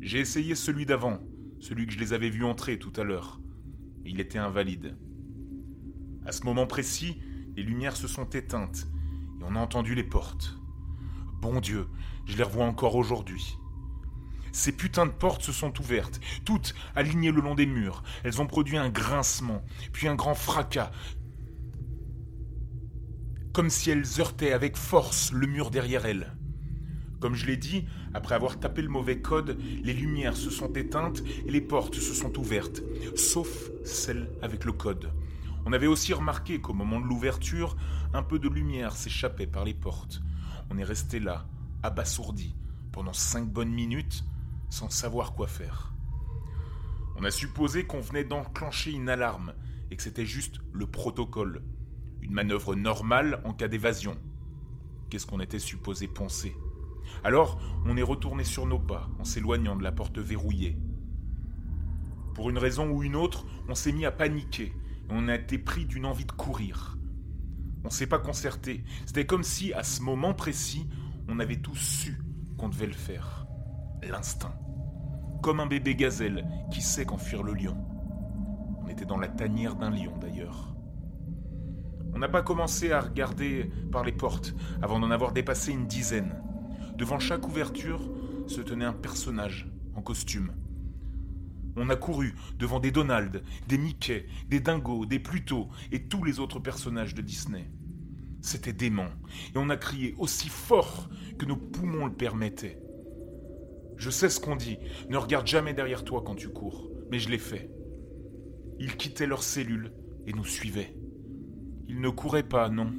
J'ai 0.00 0.18
essayé 0.18 0.54
celui 0.54 0.84
d'avant, 0.84 1.20
celui 1.62 1.86
que 1.86 1.92
je 1.92 1.98
les 2.00 2.12
avais 2.12 2.28
vus 2.28 2.44
entrer 2.44 2.76
tout 2.78 2.92
à 2.96 3.04
l'heure. 3.04 3.40
Il 4.04 4.20
était 4.20 4.38
invalide. 4.38 4.96
À 6.26 6.32
ce 6.32 6.42
moment 6.42 6.66
précis, 6.66 7.22
les 7.56 7.62
lumières 7.62 7.96
se 7.96 8.08
sont 8.08 8.28
éteintes 8.30 8.88
et 9.40 9.44
on 9.44 9.54
a 9.54 9.60
entendu 9.60 9.94
les 9.94 10.02
portes. 10.02 10.58
Bon 11.40 11.60
Dieu, 11.60 11.86
je 12.26 12.36
les 12.36 12.42
revois 12.42 12.66
encore 12.66 12.96
aujourd'hui. 12.96 13.56
Ces 14.50 14.72
putains 14.72 15.06
de 15.06 15.12
portes 15.12 15.42
se 15.42 15.52
sont 15.52 15.72
ouvertes, 15.80 16.20
toutes 16.44 16.74
alignées 16.96 17.30
le 17.30 17.40
long 17.40 17.54
des 17.54 17.66
murs. 17.66 18.02
Elles 18.24 18.42
ont 18.42 18.46
produit 18.46 18.76
un 18.76 18.90
grincement, 18.90 19.62
puis 19.92 20.08
un 20.08 20.16
grand 20.16 20.34
fracas, 20.34 20.90
comme 23.52 23.70
si 23.70 23.90
elles 23.90 24.18
heurtaient 24.18 24.52
avec 24.52 24.76
force 24.76 25.30
le 25.32 25.46
mur 25.46 25.70
derrière 25.70 26.06
elles. 26.06 26.36
Comme 27.22 27.36
je 27.36 27.46
l'ai 27.46 27.56
dit, 27.56 27.84
après 28.14 28.34
avoir 28.34 28.58
tapé 28.58 28.82
le 28.82 28.88
mauvais 28.88 29.20
code, 29.20 29.56
les 29.84 29.92
lumières 29.92 30.36
se 30.36 30.50
sont 30.50 30.72
éteintes 30.72 31.22
et 31.46 31.52
les 31.52 31.60
portes 31.60 31.94
se 31.94 32.14
sont 32.14 32.36
ouvertes, 32.36 32.82
sauf 33.14 33.70
celle 33.84 34.28
avec 34.42 34.64
le 34.64 34.72
code. 34.72 35.12
On 35.64 35.72
avait 35.72 35.86
aussi 35.86 36.12
remarqué 36.12 36.60
qu'au 36.60 36.72
moment 36.72 37.00
de 37.00 37.06
l'ouverture, 37.06 37.76
un 38.12 38.24
peu 38.24 38.40
de 38.40 38.48
lumière 38.48 38.96
s'échappait 38.96 39.46
par 39.46 39.64
les 39.64 39.72
portes. 39.72 40.20
On 40.68 40.78
est 40.78 40.84
resté 40.84 41.20
là, 41.20 41.46
abasourdi, 41.84 42.56
pendant 42.90 43.12
cinq 43.12 43.46
bonnes 43.46 43.72
minutes, 43.72 44.24
sans 44.68 44.90
savoir 44.90 45.34
quoi 45.34 45.46
faire. 45.46 45.94
On 47.14 47.22
a 47.22 47.30
supposé 47.30 47.84
qu'on 47.84 48.00
venait 48.00 48.24
d'enclencher 48.24 48.90
une 48.90 49.08
alarme 49.08 49.54
et 49.92 49.96
que 49.96 50.02
c'était 50.02 50.26
juste 50.26 50.58
le 50.72 50.88
protocole, 50.88 51.62
une 52.20 52.32
manœuvre 52.32 52.74
normale 52.74 53.40
en 53.44 53.52
cas 53.52 53.68
d'évasion. 53.68 54.16
Qu'est-ce 55.08 55.26
qu'on 55.28 55.38
était 55.38 55.60
supposé 55.60 56.08
penser? 56.08 56.56
Alors, 57.24 57.60
on 57.84 57.96
est 57.96 58.02
retourné 58.02 58.44
sur 58.44 58.66
nos 58.66 58.78
pas 58.78 59.08
en 59.18 59.24
s'éloignant 59.24 59.76
de 59.76 59.82
la 59.82 59.92
porte 59.92 60.18
verrouillée. 60.18 60.76
Pour 62.34 62.50
une 62.50 62.58
raison 62.58 62.90
ou 62.90 63.02
une 63.02 63.16
autre, 63.16 63.46
on 63.68 63.74
s'est 63.74 63.92
mis 63.92 64.06
à 64.06 64.10
paniquer 64.10 64.72
on 65.14 65.28
a 65.28 65.34
été 65.34 65.58
pris 65.58 65.84
d'une 65.84 66.06
envie 66.06 66.24
de 66.24 66.32
courir. 66.32 66.96
On 67.84 67.90
s'est 67.90 68.06
pas 68.06 68.18
concerté. 68.18 68.84
C'était 69.06 69.26
comme 69.26 69.42
si, 69.42 69.72
à 69.72 69.82
ce 69.82 70.00
moment 70.02 70.34
précis, 70.34 70.88
on 71.28 71.38
avait 71.38 71.56
tous 71.56 71.76
su 71.76 72.22
qu'on 72.56 72.68
devait 72.68 72.86
le 72.86 72.92
faire. 72.92 73.46
L'instinct. 74.02 74.54
Comme 75.42 75.60
un 75.60 75.66
bébé 75.66 75.94
gazelle 75.94 76.46
qui 76.70 76.80
sait 76.80 77.04
qu'enfuir 77.04 77.42
le 77.42 77.52
lion. 77.52 77.76
On 78.82 78.88
était 78.88 79.04
dans 79.04 79.18
la 79.18 79.28
tanière 79.28 79.76
d'un 79.76 79.90
lion 79.90 80.16
d'ailleurs. 80.18 80.74
On 82.14 82.18
n'a 82.18 82.28
pas 82.28 82.42
commencé 82.42 82.92
à 82.92 83.00
regarder 83.00 83.70
par 83.90 84.04
les 84.04 84.12
portes 84.12 84.54
avant 84.80 85.00
d'en 85.00 85.10
avoir 85.10 85.32
dépassé 85.32 85.72
une 85.72 85.86
dizaine. 85.86 86.40
Devant 87.02 87.18
chaque 87.18 87.48
ouverture 87.48 88.00
se 88.46 88.60
tenait 88.60 88.84
un 88.84 88.92
personnage 88.92 89.68
en 89.96 90.02
costume. 90.02 90.52
On 91.74 91.90
a 91.90 91.96
couru 91.96 92.36
devant 92.60 92.78
des 92.78 92.92
Donald, 92.92 93.42
des 93.66 93.76
Mickey, 93.76 94.26
des 94.48 94.60
Dingo, 94.60 95.04
des 95.04 95.18
Pluto 95.18 95.66
et 95.90 96.04
tous 96.04 96.22
les 96.22 96.38
autres 96.38 96.60
personnages 96.60 97.16
de 97.16 97.20
Disney. 97.20 97.68
C'était 98.40 98.72
dément, 98.72 99.08
et 99.52 99.58
on 99.58 99.68
a 99.68 99.76
crié 99.76 100.14
aussi 100.16 100.48
fort 100.48 101.08
que 101.40 101.44
nos 101.44 101.56
poumons 101.56 102.06
le 102.06 102.12
permettaient. 102.12 102.80
Je 103.96 104.10
sais 104.10 104.28
ce 104.28 104.38
qu'on 104.38 104.54
dit, 104.54 104.78
ne 105.08 105.16
regarde 105.16 105.48
jamais 105.48 105.74
derrière 105.74 106.04
toi 106.04 106.22
quand 106.24 106.36
tu 106.36 106.50
cours, 106.50 106.88
mais 107.10 107.18
je 107.18 107.30
l'ai 107.30 107.38
fait. 107.38 107.68
Ils 108.78 108.96
quittaient 108.96 109.26
leurs 109.26 109.42
cellules 109.42 109.92
et 110.28 110.32
nous 110.32 110.44
suivaient. 110.44 110.94
Ils 111.88 112.00
ne 112.00 112.10
couraient 112.10 112.48
pas, 112.48 112.68
non, 112.68 112.94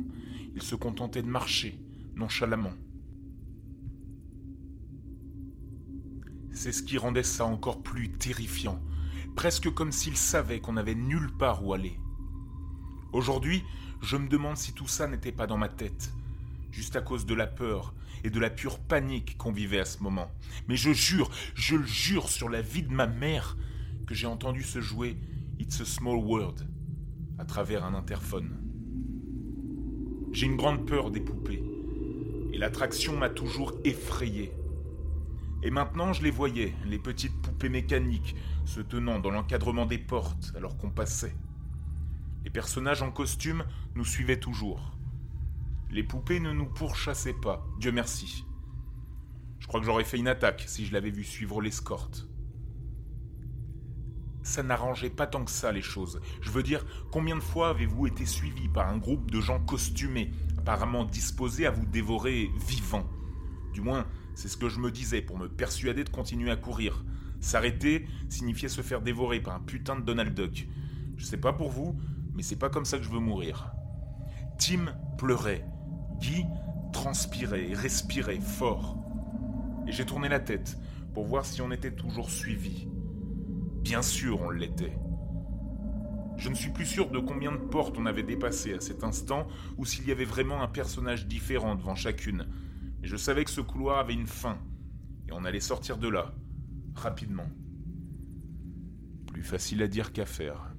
ils 0.55 0.61
se 0.61 0.75
contentaient 0.75 1.21
de 1.21 1.27
marcher, 1.27 1.79
nonchalamment. 2.15 2.73
C'est 6.53 6.71
ce 6.71 6.83
qui 6.83 6.99
rendait 6.99 7.23
ça 7.23 7.45
encore 7.45 7.81
plus 7.81 8.11
terrifiant, 8.11 8.79
presque 9.35 9.73
comme 9.73 9.91
s'ils 9.91 10.17
savaient 10.17 10.59
qu'on 10.59 10.73
n'avait 10.73 10.93
nulle 10.95 11.31
part 11.37 11.65
où 11.65 11.73
aller. 11.73 11.99
Aujourd'hui, 13.11 13.63
je 14.01 14.17
me 14.17 14.27
demande 14.27 14.57
si 14.57 14.71
tout 14.71 14.87
ça 14.87 15.07
n'était 15.07 15.31
pas 15.31 15.47
dans 15.47 15.57
ma 15.57 15.67
tête, 15.67 16.13
juste 16.71 16.95
à 16.95 17.01
cause 17.01 17.25
de 17.25 17.33
la 17.33 17.47
peur 17.47 17.95
et 18.23 18.29
de 18.29 18.39
la 18.39 18.51
pure 18.51 18.79
panique 18.79 19.35
qu'on 19.37 19.51
vivait 19.51 19.79
à 19.79 19.85
ce 19.85 20.03
moment. 20.03 20.31
Mais 20.67 20.75
je 20.75 20.93
jure, 20.93 21.31
je 21.55 21.75
le 21.75 21.85
jure 21.85 22.29
sur 22.29 22.49
la 22.49 22.61
vie 22.61 22.83
de 22.83 22.93
ma 22.93 23.07
mère, 23.07 23.57
que 24.05 24.13
j'ai 24.13 24.27
entendu 24.27 24.61
se 24.61 24.79
jouer 24.79 25.17
It's 25.59 25.81
a 25.81 25.85
Small 25.85 26.17
World 26.17 26.67
à 27.39 27.45
travers 27.45 27.83
un 27.83 27.95
interphone. 27.95 28.51
J'ai 30.31 30.45
une 30.45 30.57
grande 30.57 30.85
peur 30.85 31.09
des 31.09 31.19
poupées, 31.19 31.63
et 32.53 32.57
l'attraction 32.59 33.17
m'a 33.17 33.29
toujours 33.29 33.73
effrayé. 33.83 34.51
Et 35.65 35.71
maintenant, 35.71 36.11
je 36.11 36.21
les 36.21 36.29
voyais, 36.29 36.75
les 36.85 36.99
petites 36.99 37.41
poupées 37.41 37.69
mécaniques, 37.69 38.35
se 38.65 38.81
tenant 38.81 39.19
dans 39.19 39.31
l'encadrement 39.31 39.85
des 39.85 39.97
portes 39.97 40.51
alors 40.57 40.77
qu'on 40.77 40.89
passait. 40.89 41.33
Les 42.43 42.49
personnages 42.49 43.01
en 43.01 43.11
costume 43.11 43.63
nous 43.95 44.03
suivaient 44.03 44.41
toujours. 44.41 44.91
Les 45.89 46.03
poupées 46.03 46.41
ne 46.41 46.51
nous 46.51 46.65
pourchassaient 46.65 47.33
pas, 47.33 47.65
Dieu 47.79 47.93
merci. 47.93 48.45
Je 49.59 49.67
crois 49.67 49.79
que 49.79 49.85
j'aurais 49.85 50.03
fait 50.03 50.17
une 50.17 50.27
attaque 50.27 50.65
si 50.67 50.85
je 50.85 50.91
l'avais 50.91 51.11
vu 51.11 51.23
suivre 51.23 51.61
l'escorte. 51.61 52.27
Ça 54.41 54.63
n'arrangeait 54.63 55.09
pas 55.09 55.27
tant 55.27 55.45
que 55.45 55.51
ça 55.51 55.71
les 55.71 55.81
choses. 55.81 56.19
Je 56.41 56.51
veux 56.51 56.63
dire, 56.63 56.85
combien 57.09 57.37
de 57.37 57.41
fois 57.41 57.69
avez-vous 57.69 58.07
été 58.07 58.25
suivi 58.25 58.67
par 58.67 58.89
un 58.89 58.97
groupe 58.97 59.31
de 59.31 59.39
gens 59.39 59.61
costumés, 59.61 60.31
apparemment 60.57 61.05
disposés 61.05 61.65
à 61.65 61.71
vous 61.71 61.85
dévorer 61.85 62.51
vivant 62.67 63.09
Du 63.71 63.79
moins, 63.79 64.05
c'est 64.35 64.47
ce 64.47 64.57
que 64.57 64.69
je 64.69 64.79
me 64.79 64.91
disais 64.91 65.21
pour 65.21 65.37
me 65.37 65.47
persuader 65.47 66.03
de 66.03 66.09
continuer 66.09 66.51
à 66.51 66.55
courir. 66.55 67.03
S'arrêter 67.39 68.07
signifiait 68.29 68.69
se 68.69 68.81
faire 68.81 69.01
dévorer 69.01 69.39
par 69.41 69.55
un 69.55 69.59
putain 69.59 69.95
de 69.95 70.01
Donald 70.01 70.33
Duck. 70.33 70.67
Je 71.17 71.25
sais 71.25 71.37
pas 71.37 71.53
pour 71.53 71.69
vous, 71.69 71.99
mais 72.33 72.43
c'est 72.43 72.55
pas 72.57 72.69
comme 72.69 72.85
ça 72.85 72.97
que 72.97 73.03
je 73.03 73.09
veux 73.09 73.19
mourir. 73.19 73.73
Tim 74.57 74.95
pleurait. 75.17 75.65
Guy 76.19 76.45
transpirait 76.93 77.69
et 77.69 77.73
respirait 77.73 78.39
fort. 78.39 78.97
Et 79.87 79.91
j'ai 79.91 80.05
tourné 80.05 80.29
la 80.29 80.39
tête 80.39 80.77
pour 81.13 81.25
voir 81.25 81.45
si 81.45 81.61
on 81.61 81.71
était 81.71 81.91
toujours 81.91 82.29
suivi. 82.29 82.87
Bien 83.81 84.01
sûr, 84.01 84.41
on 84.41 84.49
l'était. 84.49 84.97
Je 86.37 86.49
ne 86.49 86.55
suis 86.55 86.71
plus 86.71 86.85
sûr 86.85 87.09
de 87.09 87.19
combien 87.19 87.51
de 87.51 87.57
portes 87.57 87.97
on 87.97 88.05
avait 88.05 88.23
dépassé 88.23 88.73
à 88.73 88.79
cet 88.79 89.03
instant 89.03 89.47
ou 89.77 89.85
s'il 89.85 90.07
y 90.07 90.11
avait 90.11 90.25
vraiment 90.25 90.63
un 90.63 90.67
personnage 90.67 91.27
différent 91.27 91.75
devant 91.75 91.95
chacune, 91.95 92.47
je 93.03 93.17
savais 93.17 93.43
que 93.43 93.51
ce 93.51 93.61
couloir 93.61 93.99
avait 93.99 94.13
une 94.13 94.27
fin, 94.27 94.57
et 95.27 95.33
on 95.33 95.45
allait 95.45 95.59
sortir 95.59 95.97
de 95.97 96.07
là, 96.07 96.33
rapidement. 96.95 97.47
Plus 99.27 99.43
facile 99.43 99.83
à 99.83 99.87
dire 99.87 100.13
qu'à 100.13 100.25
faire. 100.25 100.73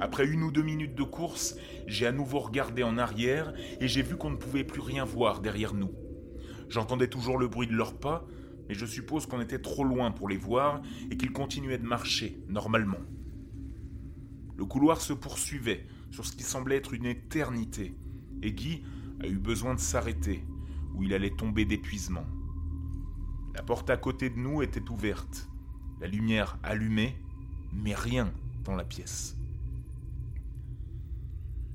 Après 0.00 0.26
une 0.26 0.42
ou 0.42 0.50
deux 0.50 0.62
minutes 0.62 0.94
de 0.94 1.02
course, 1.02 1.56
j'ai 1.86 2.06
à 2.06 2.12
nouveau 2.12 2.38
regardé 2.38 2.82
en 2.82 2.98
arrière 2.98 3.52
et 3.80 3.88
j'ai 3.88 4.02
vu 4.02 4.16
qu'on 4.16 4.30
ne 4.30 4.36
pouvait 4.36 4.64
plus 4.64 4.80
rien 4.80 5.04
voir 5.04 5.40
derrière 5.40 5.74
nous. 5.74 5.90
J'entendais 6.68 7.08
toujours 7.08 7.36
le 7.36 7.48
bruit 7.48 7.66
de 7.66 7.74
leurs 7.74 7.98
pas, 7.98 8.26
mais 8.68 8.74
je 8.74 8.86
suppose 8.86 9.26
qu'on 9.26 9.40
était 9.40 9.58
trop 9.58 9.84
loin 9.84 10.12
pour 10.12 10.28
les 10.28 10.36
voir 10.36 10.82
et 11.10 11.16
qu'ils 11.16 11.32
continuaient 11.32 11.78
de 11.78 11.86
marcher, 11.86 12.40
normalement. 12.48 13.00
Le 14.56 14.64
couloir 14.64 15.00
se 15.00 15.12
poursuivait 15.12 15.86
sur 16.10 16.24
ce 16.24 16.36
qui 16.36 16.42
semblait 16.42 16.76
être 16.76 16.94
une 16.94 17.06
éternité, 17.06 17.94
et 18.42 18.52
Guy 18.52 18.82
a 19.20 19.26
eu 19.26 19.38
besoin 19.38 19.74
de 19.74 19.80
s'arrêter 19.80 20.44
où 20.94 21.02
il 21.02 21.14
allait 21.14 21.30
tomber 21.30 21.64
d'épuisement. 21.64 22.24
La 23.54 23.62
porte 23.62 23.90
à 23.90 23.96
côté 23.96 24.30
de 24.30 24.38
nous 24.38 24.62
était 24.62 24.88
ouverte, 24.90 25.48
la 26.00 26.06
lumière 26.06 26.58
allumée, 26.62 27.16
mais 27.72 27.94
rien 27.94 28.32
dans 28.64 28.76
la 28.76 28.84
pièce. 28.84 29.36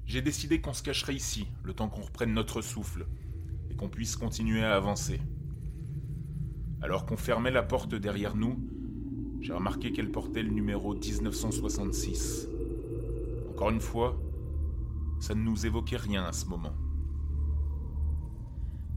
J'ai 0.05 0.21
décidé 0.21 0.61
qu'on 0.61 0.73
se 0.73 0.83
cacherait 0.83 1.15
ici, 1.15 1.47
le 1.63 1.73
temps 1.73 1.89
qu'on 1.89 2.01
reprenne 2.01 2.33
notre 2.33 2.61
souffle, 2.61 3.07
et 3.69 3.75
qu'on 3.75 3.89
puisse 3.89 4.15
continuer 4.15 4.63
à 4.63 4.75
avancer. 4.75 5.19
Alors 6.81 7.05
qu'on 7.05 7.17
fermait 7.17 7.51
la 7.51 7.63
porte 7.63 7.95
derrière 7.95 8.35
nous, 8.35 8.59
j'ai 9.41 9.53
remarqué 9.53 9.91
qu'elle 9.91 10.11
portait 10.11 10.43
le 10.43 10.51
numéro 10.51 10.93
1966. 10.93 12.47
Encore 13.49 13.69
une 13.71 13.81
fois, 13.81 14.17
ça 15.19 15.35
ne 15.35 15.41
nous 15.41 15.65
évoquait 15.65 15.97
rien 15.97 16.23
à 16.23 16.31
ce 16.31 16.45
moment. 16.45 16.73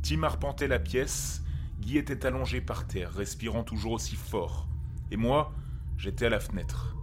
Tim 0.09 0.23
arpentait 0.23 0.69
la 0.69 0.79
pièce, 0.79 1.43
Guy 1.81 1.99
était 1.99 2.27
allongé 2.27 2.61
par 2.61 2.87
terre, 2.87 3.13
respirant 3.13 3.65
toujours 3.65 3.91
aussi 3.91 4.15
fort, 4.15 4.69
et 5.11 5.17
moi, 5.17 5.53
j'étais 5.99 6.27
à 6.27 6.31
la 6.31 6.39
fenêtre. 6.39 6.97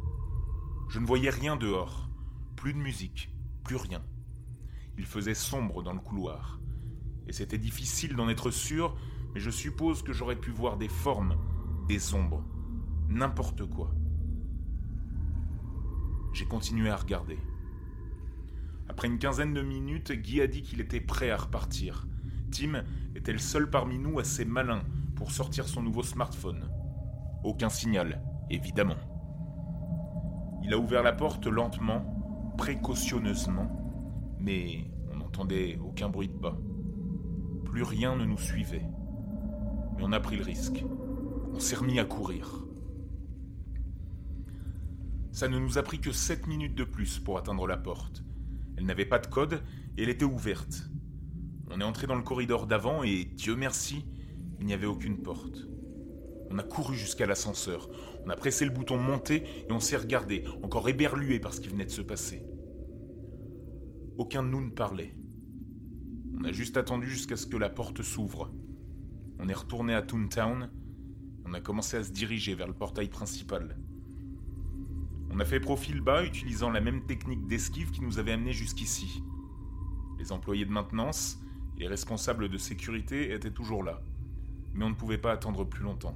Je 0.87 1.01
ne 1.01 1.05
voyais 1.05 1.29
rien 1.29 1.57
dehors, 1.57 2.07
plus 2.55 2.71
de 2.71 2.77
musique, 2.77 3.29
plus 3.65 3.75
rien. 3.75 4.01
Il 4.97 5.05
faisait 5.05 5.33
sombre 5.33 5.83
dans 5.83 5.91
le 5.91 5.99
couloir, 5.99 6.61
et 7.27 7.33
c'était 7.33 7.57
difficile 7.57 8.15
d'en 8.15 8.29
être 8.29 8.51
sûr, 8.51 8.95
mais 9.33 9.41
je 9.41 9.49
suppose 9.49 10.01
que 10.01 10.13
j'aurais 10.13 10.39
pu 10.39 10.51
voir 10.51 10.77
des 10.77 10.87
formes, 10.87 11.35
des 11.89 12.13
ombres, 12.13 12.45
n'importe 13.09 13.65
quoi. 13.65 13.93
J'ai 16.31 16.45
continué 16.45 16.89
à 16.89 16.95
regarder. 16.95 17.39
Après 18.87 19.09
une 19.09 19.19
quinzaine 19.19 19.53
de 19.53 19.61
minutes, 19.61 20.13
Guy 20.13 20.39
a 20.39 20.47
dit 20.47 20.61
qu'il 20.61 20.79
était 20.79 21.01
prêt 21.01 21.31
à 21.31 21.35
repartir, 21.35 22.07
Tim 22.53 22.83
était 23.15 23.33
le 23.33 23.39
seul 23.39 23.67
parmi 23.67 23.97
nous 23.97 24.19
assez 24.19 24.45
malin 24.45 24.83
pour 25.15 25.31
sortir 25.31 25.67
son 25.67 25.81
nouveau 25.81 26.03
smartphone. 26.03 26.69
Aucun 27.43 27.69
signal, 27.69 28.21
évidemment. 28.51 28.97
Il 30.61 30.71
a 30.71 30.77
ouvert 30.77 31.01
la 31.01 31.13
porte 31.13 31.47
lentement, 31.47 32.53
précautionneusement, 32.55 34.35
mais 34.39 34.85
on 35.11 35.17
n'entendait 35.17 35.79
aucun 35.83 36.09
bruit 36.09 36.27
de 36.27 36.37
pas. 36.37 36.55
Plus 37.65 37.81
rien 37.81 38.15
ne 38.15 38.25
nous 38.25 38.37
suivait. 38.37 38.85
Mais 39.97 40.03
on 40.03 40.11
a 40.11 40.19
pris 40.19 40.37
le 40.37 40.43
risque. 40.43 40.85
On 41.53 41.59
s'est 41.59 41.75
remis 41.75 41.99
à 41.99 42.05
courir. 42.05 42.65
Ça 45.31 45.47
ne 45.47 45.57
nous 45.57 45.79
a 45.79 45.81
pris 45.83 45.99
que 45.99 46.11
7 46.11 46.45
minutes 46.45 46.75
de 46.75 46.83
plus 46.83 47.17
pour 47.17 47.39
atteindre 47.39 47.65
la 47.65 47.77
porte. 47.77 48.23
Elle 48.77 48.85
n'avait 48.85 49.05
pas 49.05 49.17
de 49.17 49.25
code 49.25 49.63
et 49.97 50.03
elle 50.03 50.09
était 50.09 50.23
ouverte. 50.23 50.92
On 51.75 51.81
est 51.81 51.83
entré 51.83 52.05
dans 52.05 52.15
le 52.15 52.21
corridor 52.21 52.67
d'avant 52.67 53.01
et, 53.01 53.25
Dieu 53.25 53.55
merci, 53.55 54.05
il 54.59 54.67
n'y 54.67 54.73
avait 54.73 54.85
aucune 54.85 55.17
porte. 55.17 55.67
On 56.51 56.59
a 56.59 56.63
couru 56.63 56.95
jusqu'à 56.95 57.25
l'ascenseur, 57.25 57.89
on 58.23 58.29
a 58.29 58.35
pressé 58.35 58.63
le 58.63 58.69
bouton 58.69 58.99
monter 58.99 59.43
et 59.67 59.71
on 59.71 59.79
s'est 59.79 59.97
regardé, 59.97 60.43
encore 60.61 60.87
éberlué 60.87 61.39
par 61.39 61.51
ce 61.51 61.61
qui 61.61 61.69
venait 61.69 61.85
de 61.85 61.89
se 61.89 62.03
passer. 62.03 62.43
Aucun 64.19 64.43
de 64.43 64.49
nous 64.49 64.61
ne 64.61 64.69
parlait. 64.69 65.15
On 66.39 66.43
a 66.43 66.51
juste 66.51 66.77
attendu 66.77 67.09
jusqu'à 67.09 67.37
ce 67.37 67.47
que 67.47 67.57
la 67.57 67.69
porte 67.69 68.03
s'ouvre. 68.03 68.51
On 69.39 69.49
est 69.49 69.53
retourné 69.53 69.95
à 69.95 70.03
Toontown, 70.03 70.69
on 71.43 71.53
a 71.55 71.59
commencé 71.59 71.97
à 71.97 72.03
se 72.03 72.11
diriger 72.11 72.53
vers 72.53 72.67
le 72.67 72.75
portail 72.75 73.09
principal. 73.09 73.79
On 75.31 75.39
a 75.39 75.45
fait 75.45 75.59
profil 75.59 76.01
bas 76.01 76.23
utilisant 76.23 76.69
la 76.69 76.81
même 76.81 77.07
technique 77.07 77.47
d'esquive 77.47 77.89
qui 77.89 78.01
nous 78.01 78.19
avait 78.19 78.33
amenés 78.33 78.53
jusqu'ici. 78.53 79.23
Les 80.19 80.31
employés 80.31 80.65
de 80.65 80.71
maintenance 80.71 81.42
les 81.77 81.87
responsables 81.87 82.49
de 82.49 82.57
sécurité 82.57 83.33
étaient 83.33 83.51
toujours 83.51 83.83
là, 83.83 84.01
mais 84.73 84.85
on 84.85 84.89
ne 84.89 84.95
pouvait 84.95 85.17
pas 85.17 85.31
attendre 85.31 85.63
plus 85.63 85.83
longtemps. 85.83 86.15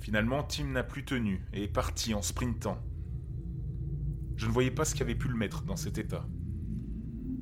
Finalement, 0.00 0.42
Tim 0.42 0.66
n'a 0.66 0.82
plus 0.82 1.04
tenu 1.04 1.44
et 1.52 1.64
est 1.64 1.68
parti 1.68 2.14
en 2.14 2.22
sprintant. 2.22 2.78
Je 4.36 4.46
ne 4.46 4.52
voyais 4.52 4.70
pas 4.70 4.84
ce 4.84 4.94
qui 4.94 5.02
avait 5.02 5.14
pu 5.14 5.28
le 5.28 5.36
mettre 5.36 5.62
dans 5.64 5.76
cet 5.76 5.98
état, 5.98 6.26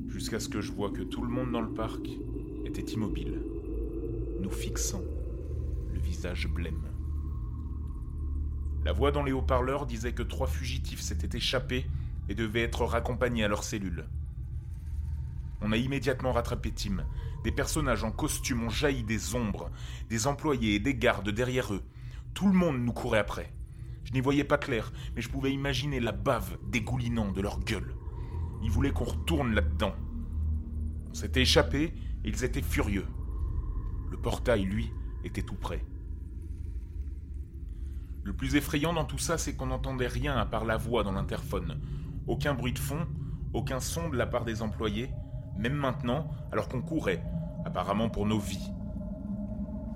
jusqu'à 0.08 0.40
ce 0.40 0.48
que 0.48 0.60
je 0.60 0.72
vois 0.72 0.90
que 0.90 1.02
tout 1.02 1.22
le 1.22 1.28
monde 1.28 1.52
dans 1.52 1.60
le 1.60 1.72
parc 1.72 2.08
était 2.64 2.92
immobile, 2.92 3.40
nous 4.40 4.50
fixant, 4.50 5.02
le 5.92 6.00
visage 6.00 6.48
blême. 6.48 6.82
La 8.84 8.92
voix 8.92 9.12
dans 9.12 9.22
les 9.22 9.32
haut-parleurs 9.32 9.86
disait 9.86 10.12
que 10.12 10.22
trois 10.22 10.46
fugitifs 10.46 11.00
s'étaient 11.00 11.36
échappés 11.36 11.86
et 12.28 12.34
devaient 12.34 12.62
être 12.62 12.84
raccompagnés 12.84 13.44
à 13.44 13.48
leur 13.48 13.62
cellule. 13.62 14.06
On 15.60 15.72
a 15.72 15.76
immédiatement 15.76 16.32
rattrapé 16.32 16.70
Tim. 16.72 17.04
Des 17.44 17.52
personnages 17.52 18.04
en 18.04 18.10
costume 18.10 18.64
ont 18.64 18.70
jailli 18.70 19.02
des 19.02 19.34
ombres, 19.34 19.70
des 20.08 20.26
employés 20.26 20.74
et 20.74 20.78
des 20.78 20.94
gardes 20.94 21.30
derrière 21.30 21.72
eux. 21.72 21.82
Tout 22.34 22.46
le 22.46 22.54
monde 22.54 22.78
nous 22.78 22.92
courait 22.92 23.18
après. 23.18 23.52
Je 24.04 24.12
n'y 24.12 24.20
voyais 24.20 24.44
pas 24.44 24.58
clair, 24.58 24.92
mais 25.14 25.22
je 25.22 25.28
pouvais 25.28 25.52
imaginer 25.52 26.00
la 26.00 26.12
bave 26.12 26.56
dégoulinant 26.68 27.30
de 27.30 27.40
leur 27.40 27.60
gueule. 27.60 27.94
Ils 28.62 28.70
voulaient 28.70 28.92
qu'on 28.92 29.04
retourne 29.04 29.54
là-dedans. 29.54 29.94
On 31.10 31.14
s'était 31.14 31.42
échappé 31.42 31.94
et 32.24 32.28
ils 32.28 32.44
étaient 32.44 32.62
furieux. 32.62 33.06
Le 34.10 34.16
portail, 34.16 34.64
lui, 34.64 34.90
était 35.24 35.42
tout 35.42 35.54
près. 35.54 35.84
Le 38.24 38.32
plus 38.32 38.56
effrayant 38.56 38.92
dans 38.92 39.04
tout 39.04 39.18
ça, 39.18 39.38
c'est 39.38 39.54
qu'on 39.54 39.66
n'entendait 39.66 40.06
rien 40.06 40.36
à 40.36 40.46
part 40.46 40.64
la 40.64 40.76
voix 40.76 41.02
dans 41.02 41.12
l'interphone. 41.12 41.80
Aucun 42.26 42.54
bruit 42.54 42.72
de 42.72 42.78
fond, 42.78 43.06
aucun 43.52 43.80
son 43.80 44.08
de 44.08 44.16
la 44.16 44.26
part 44.26 44.44
des 44.44 44.62
employés, 44.62 45.10
même 45.58 45.74
maintenant, 45.74 46.30
alors 46.52 46.68
qu'on 46.68 46.80
courait, 46.80 47.22
apparemment 47.64 48.08
pour 48.08 48.26
nos 48.26 48.38
vies. 48.38 48.72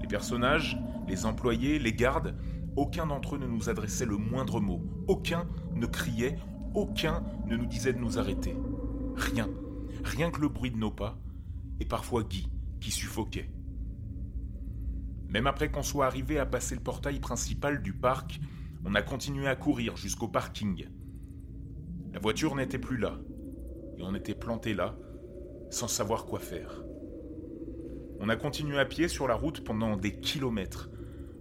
Les 0.00 0.08
personnages, 0.08 0.76
les 1.06 1.24
employés, 1.24 1.78
les 1.78 1.92
gardes, 1.92 2.34
aucun 2.76 3.06
d'entre 3.06 3.36
eux 3.36 3.38
ne 3.38 3.46
nous 3.46 3.68
adressait 3.68 4.06
le 4.06 4.16
moindre 4.16 4.60
mot, 4.60 4.82
aucun 5.06 5.46
ne 5.74 5.86
criait, 5.86 6.36
aucun 6.74 7.22
ne 7.46 7.56
nous 7.56 7.66
disait 7.66 7.92
de 7.92 7.98
nous 7.98 8.18
arrêter. 8.18 8.56
Rien, 9.14 9.48
rien 10.04 10.30
que 10.30 10.40
le 10.40 10.48
bruit 10.48 10.70
de 10.70 10.78
nos 10.78 10.90
pas, 10.90 11.18
et 11.80 11.84
parfois 11.84 12.24
Guy, 12.24 12.48
qui 12.80 12.90
suffoquait. 12.90 13.50
Même 15.28 15.46
après 15.46 15.70
qu'on 15.70 15.82
soit 15.82 16.06
arrivé 16.06 16.38
à 16.38 16.46
passer 16.46 16.74
le 16.74 16.82
portail 16.82 17.20
principal 17.20 17.82
du 17.82 17.92
parc, 17.92 18.40
on 18.84 18.94
a 18.94 19.02
continué 19.02 19.46
à 19.46 19.56
courir 19.56 19.96
jusqu'au 19.96 20.28
parking. 20.28 20.86
La 22.12 22.18
voiture 22.18 22.56
n'était 22.56 22.78
plus 22.78 22.98
là, 22.98 23.18
et 23.96 24.02
on 24.02 24.14
était 24.14 24.34
planté 24.34 24.74
là, 24.74 24.96
sans 25.72 25.88
savoir 25.88 26.26
quoi 26.26 26.38
faire. 26.38 26.84
On 28.20 28.28
a 28.28 28.36
continué 28.36 28.78
à 28.78 28.84
pied 28.84 29.08
sur 29.08 29.26
la 29.26 29.34
route 29.34 29.64
pendant 29.64 29.96
des 29.96 30.20
kilomètres, 30.20 30.90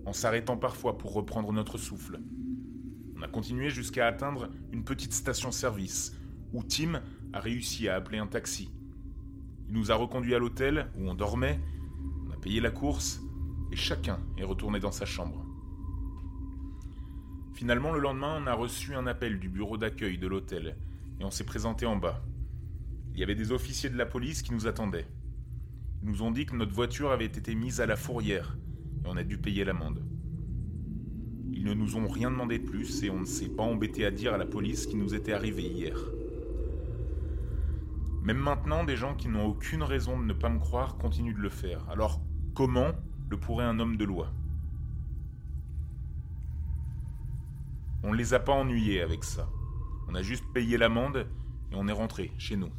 en 0.06 0.14
s'arrêtant 0.14 0.58
parfois 0.58 0.98
pour 0.98 1.14
reprendre 1.14 1.52
notre 1.52 1.78
souffle. 1.78 2.20
On 3.18 3.22
a 3.22 3.28
continué 3.28 3.70
jusqu'à 3.70 4.08
atteindre 4.08 4.50
une 4.72 4.84
petite 4.84 5.14
station-service, 5.14 6.18
où 6.54 6.64
Tim 6.64 7.02
a 7.34 7.40
réussi 7.40 7.88
à 7.88 7.96
appeler 7.96 8.18
un 8.18 8.28
taxi. 8.28 8.72
Il 9.68 9.74
nous 9.76 9.92
a 9.92 9.96
reconduits 9.96 10.34
à 10.34 10.40
l'hôtel, 10.40 10.88
où 10.98 11.10
on 11.10 11.14
dormait, 11.14 11.60
on 12.28 12.32
a 12.32 12.38
payé 12.38 12.62
la 12.62 12.72
course, 12.72 13.22
et 13.72 13.76
chacun 13.76 14.20
est 14.38 14.44
retourné 14.44 14.80
dans 14.80 14.92
sa 14.92 15.06
chambre. 15.06 15.46
Finalement, 17.54 17.92
le 17.92 18.00
lendemain, 18.00 18.42
on 18.42 18.48
a 18.48 18.54
reçu 18.54 18.96
un 18.96 19.08
appel 19.08 19.40
du 19.40 19.50
bureau 19.50 19.78
d'accueil 19.78 20.18
de 20.18 20.28
l'hôtel 20.28 20.78
et 21.20 21.26
on 21.26 21.32
s'est 21.32 21.46
présenté 21.46 21.86
en 21.86 21.98
bas. 21.98 22.24
Il 23.14 23.20
y 23.20 23.24
avait 23.24 23.36
des 23.36 23.52
officiers 23.52 23.90
de 23.90 23.98
la 23.98 24.06
police 24.06 24.42
qui 24.42 24.54
nous 24.54 24.68
attendaient. 24.68 25.08
Ils 26.04 26.10
nous 26.10 26.24
ont 26.24 26.32
dit 26.32 26.46
que 26.46 26.56
notre 26.56 26.74
voiture 26.74 27.12
avait 27.12 27.26
été 27.26 27.54
mise 27.56 27.82
à 27.82 27.86
la 27.86 27.96
fourrière 27.96 28.58
et 29.04 29.08
on 29.08 29.18
a 29.18 29.24
dû 29.24 29.38
payer 29.38 29.64
l'amende. 29.66 30.04
Ils 31.52 31.64
ne 31.64 31.74
nous 31.74 31.96
ont 31.96 32.08
rien 32.08 32.32
demandé 32.32 32.58
de 32.58 32.64
plus 32.64 33.04
et 33.04 33.10
on 33.10 33.20
ne 33.20 33.26
s'est 33.26 33.50
pas 33.50 33.64
embêté 33.64 34.06
à 34.06 34.12
dire 34.12 34.34
à 34.34 34.38
la 34.38 34.46
police 34.46 34.84
ce 34.84 34.88
qui 34.88 34.96
nous 34.96 35.14
était 35.14 35.34
arrivé 35.34 35.64
hier. 35.64 35.96
Même 38.24 38.38
maintenant, 38.38 38.84
des 38.84 38.96
gens 38.96 39.16
qui 39.16 39.28
n'ont 39.28 39.46
aucune 39.46 39.84
raison 39.84 40.20
de 40.20 40.26
ne 40.26 40.34
pas 40.34 40.50
me 40.50 40.60
croire 40.60 40.98
continuent 40.98 41.36
de 41.36 41.42
le 41.42 41.50
faire. 41.50 41.88
Alors, 41.90 42.22
comment 42.56 42.92
le 43.30 43.38
pourrait 43.38 43.66
un 43.66 43.80
homme 43.80 43.98
de 43.98 44.06
loi? 44.06 44.32
On 48.04 48.12
ne 48.12 48.18
les 48.18 48.34
a 48.34 48.40
pas 48.40 48.54
ennuyés 48.54 49.02
avec 49.02 49.24
ça. 49.24 49.50
On 50.08 50.16
a 50.16 50.22
juste 50.22 50.46
payé 50.54 50.78
l'amende 50.78 51.28
et 51.72 51.76
on 51.76 51.88
est 51.88 51.92
rentré 51.92 52.32
chez 52.38 52.56
nous. 52.56 52.72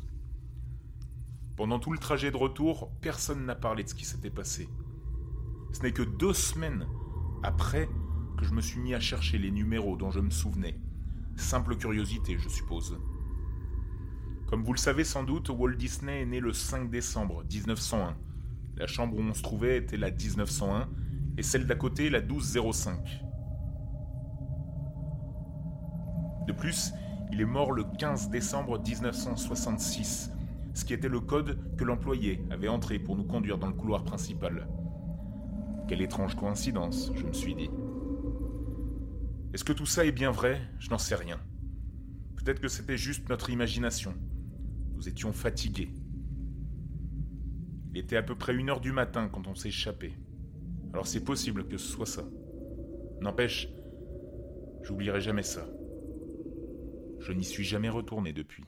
Pendant 1.57 1.79
tout 1.79 1.93
le 1.93 1.99
trajet 1.99 2.31
de 2.31 2.37
retour, 2.37 2.91
personne 3.01 3.45
n'a 3.45 3.55
parlé 3.55 3.85
de 3.85 3.89
ce 3.89 3.95
qui 3.95 4.05
s'était 4.05 4.31
passé. 4.31 4.69
Ce 5.73 5.83
n'est 5.83 5.93
que 5.93 6.03
deux 6.03 6.33
semaines 6.35 6.87
après 7.43 7.89
que 8.39 8.45
je 8.45 8.53
me 8.53 8.61
suis 8.61 8.81
mis 8.81 8.95
à 8.95 9.01
chercher 9.01 9.39
les 9.39 9.51
numéros 9.51 9.97
dont 9.97 10.11
je 10.11 10.21
me 10.21 10.31
souvenais. 10.31 10.79
Simple 11.37 11.77
curiosité, 11.77 12.37
je 12.39 12.49
suppose. 12.49 12.99
Comme 14.47 14.65
vous 14.65 14.73
le 14.73 14.79
savez 14.79 15.05
sans 15.05 15.25
doute, 15.25 15.49
Walt 15.49 15.77
Disney 15.77 16.23
est 16.23 16.27
né 16.27 16.41
le 16.41 16.53
5 16.53 16.91
décembre 16.91 17.45
1901 17.51 18.17
la 18.77 18.87
chambre 18.87 19.17
où 19.17 19.21
on 19.21 19.35
se 19.35 19.43
trouvait 19.43 19.79
était 19.79 19.97
la 19.97 20.11
1901 20.11 20.89
et 21.39 21.43
celle 21.43 21.67
d'à 21.67 21.75
côté 21.75 22.11
la 22.11 22.21
1205. 22.21 23.23
De 26.47 26.53
plus, 26.53 26.93
il 27.31 27.41
est 27.41 27.47
mort 27.47 27.73
le 27.73 27.85
15 27.99 28.31
décembre 28.31 28.81
1966, 28.81 30.33
ce 30.75 30.85
qui 30.85 30.95
était 30.95 31.09
le 31.09 31.21
code 31.21 31.59
que 31.77 31.85
l'employé 31.85 32.45
avait 32.51 32.69
entré 32.69 32.99
pour 32.99 33.17
nous 33.17 33.25
conduire 33.25 33.59
dans 33.59 33.69
le 33.69 33.75
couloir 33.75 34.05
principal. 34.05 34.69
Quelle 35.89 36.03
étrange 36.03 36.37
coïncidence, 36.37 37.13
je 37.15 37.25
me 37.25 37.33
suis 37.33 37.55
dit. 37.55 37.71
Est-ce 39.53 39.65
que 39.65 39.73
tout 39.73 39.87
ça 39.87 40.07
est 40.07 40.13
bien 40.13 40.31
vrai? 40.31 40.61
Je 40.79 40.89
n'en 40.89 40.99
sais 40.99 41.15
rien. 41.15 41.39
Peut-être 42.37 42.61
que 42.61 42.69
c'était 42.69 42.97
juste 42.97 43.29
notre 43.29 43.51
imagination. 43.51 44.15
Nous 44.95 45.09
étions 45.09 45.33
fatigués. 45.33 45.91
Il 47.91 47.99
était 47.99 48.17
à 48.17 48.23
peu 48.23 48.35
près 48.35 48.55
une 48.55 48.71
heure 48.71 48.81
du 48.81 48.93
matin 48.93 49.29
quand 49.29 49.47
on 49.47 49.55
s'est 49.55 49.69
échappé. 49.69 50.17
Alors 50.95 51.07
c'est 51.07 51.25
possible 51.25 51.69
que 51.69 51.77
ce 51.77 51.89
soit 51.89 52.07
ça. 52.07 52.25
N'empêche, 53.21 53.69
j'oublierai 54.83 55.21
jamais 55.21 55.43
ça. 55.43 55.67
Je 57.21 57.33
n'y 57.33 57.45
suis 57.45 57.65
jamais 57.65 57.91
retourné 57.91 58.33
depuis. 58.33 58.65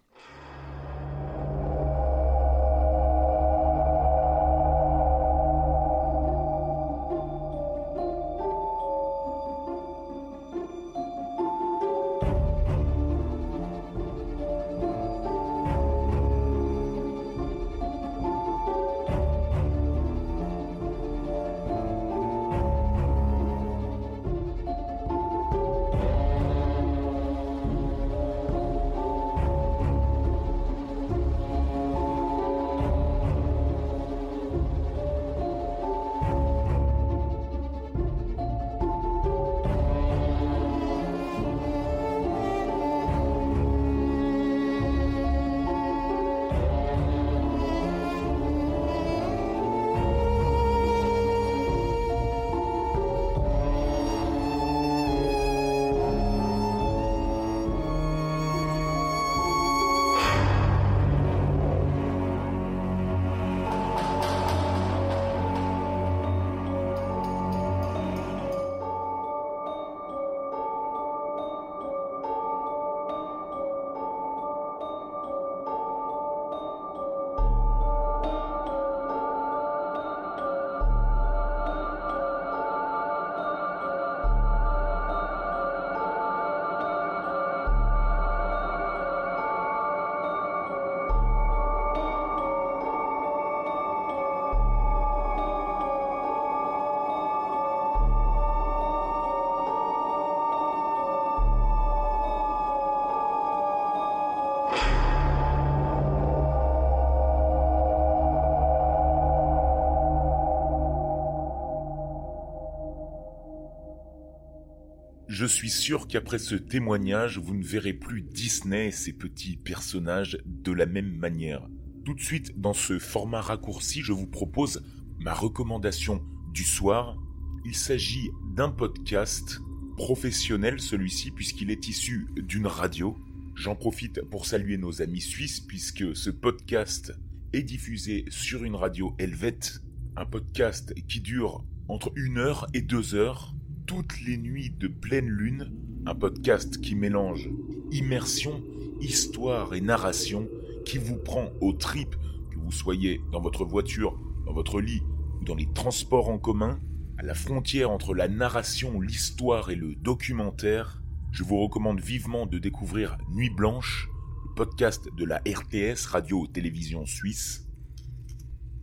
Je 115.35 115.47
suis 115.47 115.69
sûr 115.69 116.07
qu'après 116.07 116.39
ce 116.39 116.55
témoignage, 116.55 117.39
vous 117.39 117.57
ne 117.57 117.65
verrez 117.65 117.93
plus 117.93 118.23
Disney 118.23 118.87
et 118.87 118.93
ses 118.93 119.13
petits 119.13 119.57
personnages 119.57 120.39
de 120.47 120.71
la 120.71 120.87
même 120.87 121.11
manière. 121.11 121.69
Tout 122.05 122.15
de 122.15 122.21
suite, 122.21 122.61
dans 122.61 122.73
ce 122.73 123.01
format 123.01 123.41
raccourci, 123.41 124.01
je 124.01 124.13
vous 124.13 124.29
propose 124.29 124.85
ma 125.19 125.35
recommandation 125.35 126.23
du 126.53 126.63
soir. 126.63 127.19
Il 127.65 127.75
s'agit 127.75 128.31
d'un 128.55 128.69
podcast 128.69 129.59
professionnel, 129.97 130.79
celui-ci, 130.79 131.33
puisqu'il 131.33 131.73
est 131.73 131.89
issu 131.89 132.29
d'une 132.37 132.69
radio. 132.69 133.19
J'en 133.57 133.75
profite 133.75 134.23
pour 134.31 134.47
saluer 134.47 134.77
nos 134.77 135.03
amis 135.03 135.21
suisses, 135.21 135.59
puisque 135.59 136.15
ce 136.15 136.31
podcast 136.31 137.13
est 137.53 137.65
diffusé 137.65 138.25
sur 138.29 138.63
une 138.63 138.77
radio 138.77 139.17
helvète, 139.19 139.81
un 140.15 140.27
podcast 140.27 140.95
qui 141.09 141.21
dure 141.21 141.65
entre 141.89 142.13
une 142.15 142.39
heure 142.39 142.69
et 142.73 142.83
deux 142.83 143.17
heures, 143.17 143.53
toutes 143.87 144.21
les 144.23 144.39
nuits 144.39 144.71
de 144.71 144.89
pleine 144.89 145.29
lune, 145.29 145.71
un 146.07 146.15
podcast 146.15 146.81
qui 146.81 146.95
mélange 146.95 147.51
immersion, 147.91 148.63
histoire 149.01 149.75
et 149.75 149.81
narration, 149.81 150.49
qui 150.87 150.97
vous 150.99 151.17
prend 151.17 151.51
au 151.61 151.73
trip, 151.73 152.17
que 152.51 152.59
vous 152.59 152.73
soyez 152.73 153.21
dans 153.31 153.41
votre 153.41 153.65
voiture, 153.65 154.19
dans 154.47 154.55
votre 154.55 154.81
lit 154.81 155.03
ou 155.41 155.45
dans 155.45 155.55
les 155.55 155.71
transports 155.73 156.31
en 156.31 156.39
commun, 156.39 156.81
à 157.19 157.23
la 157.23 157.35
frontière 157.35 157.91
entre 157.91 158.15
la 158.15 158.27
narration, 158.27 159.01
l'histoire 159.01 159.71
et 159.71 159.77
le 159.77 159.95
documentaire. 159.95 161.03
Je 161.31 161.45
vous 161.45 161.59
recommande 161.59 162.01
vivement 162.01 162.47
de 162.47 162.59
découvrir 162.59 163.19
Nuit 163.31 163.51
Blanche, 163.51 164.09
le 164.49 164.55
podcast 164.55 165.09
de 165.15 165.25
la 165.25 165.43
RTS 165.47 166.07
Radio-Télévision 166.07 167.05
Suisse. 167.05 167.69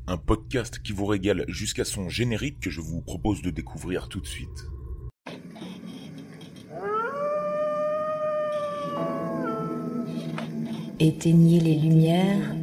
Un 0.05 0.17
podcast 0.17 0.79
qui 0.79 0.93
vous 0.93 1.05
régale 1.05 1.45
jusqu'à 1.47 1.85
son 1.85 2.07
générique 2.07 2.59
que 2.59 2.69
je 2.69 2.81
vous 2.81 3.01
propose 3.01 3.41
de 3.41 3.49
découvrir 3.49 4.07
tout 4.07 4.19
de 4.19 4.27
suite. 4.27 4.67
Éteignez 11.03 11.59
les 11.59 11.73
lumières. 11.77 12.53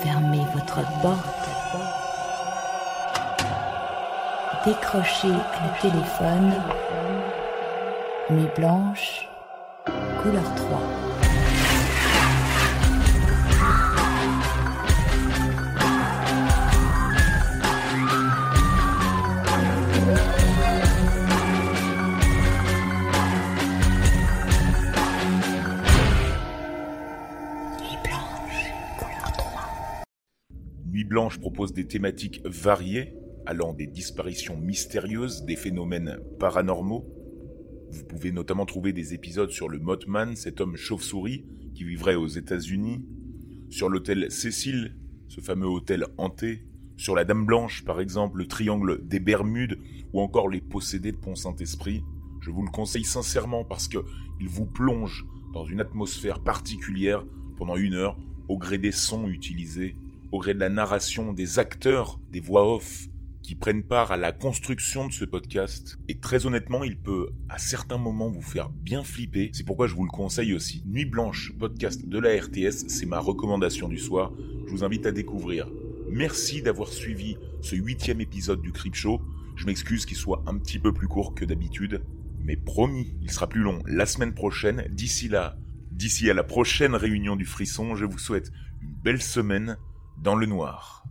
Fermez 0.00 0.38
votre 0.54 0.80
porte. 1.02 1.48
Décrochez 4.64 5.26
le 5.26 5.80
téléphone. 5.82 6.52
Nuit 8.30 8.48
blanche, 8.56 9.28
couleur 10.22 10.54
3. 10.54 11.03
Blanche 31.14 31.38
propose 31.38 31.72
des 31.72 31.86
thématiques 31.86 32.40
variées, 32.44 33.14
allant 33.46 33.72
des 33.72 33.86
disparitions 33.86 34.58
mystérieuses, 34.58 35.44
des 35.44 35.54
phénomènes 35.54 36.18
paranormaux. 36.40 37.06
Vous 37.92 38.04
pouvez 38.04 38.32
notamment 38.32 38.66
trouver 38.66 38.92
des 38.92 39.14
épisodes 39.14 39.52
sur 39.52 39.68
le 39.68 39.78
Mothman, 39.78 40.34
cet 40.34 40.60
homme 40.60 40.74
chauve-souris 40.74 41.44
qui 41.72 41.84
vivrait 41.84 42.16
aux 42.16 42.26
États-Unis, 42.26 43.04
sur 43.70 43.88
l'hôtel 43.88 44.28
Cécile, 44.32 44.96
ce 45.28 45.40
fameux 45.40 45.68
hôtel 45.68 46.04
hanté, 46.18 46.64
sur 46.96 47.14
la 47.14 47.24
Dame 47.24 47.46
Blanche 47.46 47.84
par 47.84 48.00
exemple, 48.00 48.38
le 48.38 48.48
triangle 48.48 49.06
des 49.06 49.20
Bermudes 49.20 49.78
ou 50.12 50.20
encore 50.20 50.48
les 50.48 50.60
possédés 50.60 51.12
de 51.12 51.18
Pont-Saint-Esprit. 51.18 52.02
Je 52.40 52.50
vous 52.50 52.64
le 52.64 52.72
conseille 52.72 53.04
sincèrement 53.04 53.64
parce 53.64 53.86
que 53.86 53.98
il 54.40 54.48
vous 54.48 54.66
plonge 54.66 55.24
dans 55.52 55.64
une 55.64 55.80
atmosphère 55.80 56.40
particulière 56.40 57.24
pendant 57.56 57.76
une 57.76 57.94
heure 57.94 58.18
au 58.48 58.58
gré 58.58 58.78
des 58.78 58.90
sons 58.90 59.28
utilisés, 59.28 59.94
au 60.34 60.40
gré 60.40 60.52
de 60.52 60.58
la 60.58 60.68
narration, 60.68 61.32
des 61.32 61.60
acteurs, 61.60 62.18
des 62.32 62.40
voix 62.40 62.74
off 62.74 63.06
qui 63.40 63.54
prennent 63.54 63.84
part 63.84 64.10
à 64.10 64.16
la 64.16 64.32
construction 64.32 65.06
de 65.06 65.12
ce 65.12 65.24
podcast. 65.24 65.96
Et 66.08 66.18
très 66.18 66.44
honnêtement, 66.44 66.82
il 66.82 66.98
peut 66.98 67.28
à 67.48 67.58
certains 67.58 67.98
moments 67.98 68.30
vous 68.30 68.42
faire 68.42 68.68
bien 68.68 69.04
flipper. 69.04 69.50
C'est 69.52 69.62
pourquoi 69.62 69.86
je 69.86 69.94
vous 69.94 70.02
le 70.02 70.10
conseille 70.10 70.52
aussi. 70.52 70.82
Nuit 70.86 71.04
Blanche, 71.04 71.52
podcast 71.56 72.08
de 72.08 72.18
la 72.18 72.30
RTS, 72.30 72.88
c'est 72.88 73.06
ma 73.06 73.20
recommandation 73.20 73.86
du 73.86 73.96
soir. 73.96 74.32
Je 74.66 74.72
vous 74.72 74.82
invite 74.82 75.06
à 75.06 75.12
découvrir. 75.12 75.70
Merci 76.10 76.62
d'avoir 76.62 76.88
suivi 76.88 77.36
ce 77.60 77.76
huitième 77.76 78.20
épisode 78.20 78.60
du 78.60 78.72
Crip 78.72 78.96
Show. 78.96 79.20
Je 79.54 79.66
m'excuse 79.66 80.04
qu'il 80.04 80.16
soit 80.16 80.42
un 80.48 80.58
petit 80.58 80.80
peu 80.80 80.92
plus 80.92 81.06
court 81.06 81.36
que 81.36 81.44
d'habitude. 81.44 82.02
Mais 82.42 82.56
promis, 82.56 83.14
il 83.22 83.30
sera 83.30 83.48
plus 83.48 83.62
long 83.62 83.78
la 83.86 84.04
semaine 84.04 84.34
prochaine. 84.34 84.84
D'ici 84.90 85.28
là, 85.28 85.56
d'ici 85.92 86.28
à 86.28 86.34
la 86.34 86.42
prochaine 86.42 86.96
réunion 86.96 87.36
du 87.36 87.44
frisson, 87.44 87.94
je 87.94 88.04
vous 88.04 88.18
souhaite 88.18 88.50
une 88.82 88.94
belle 89.04 89.22
semaine 89.22 89.76
dans 90.16 90.34
le 90.36 90.46
noir. 90.46 91.04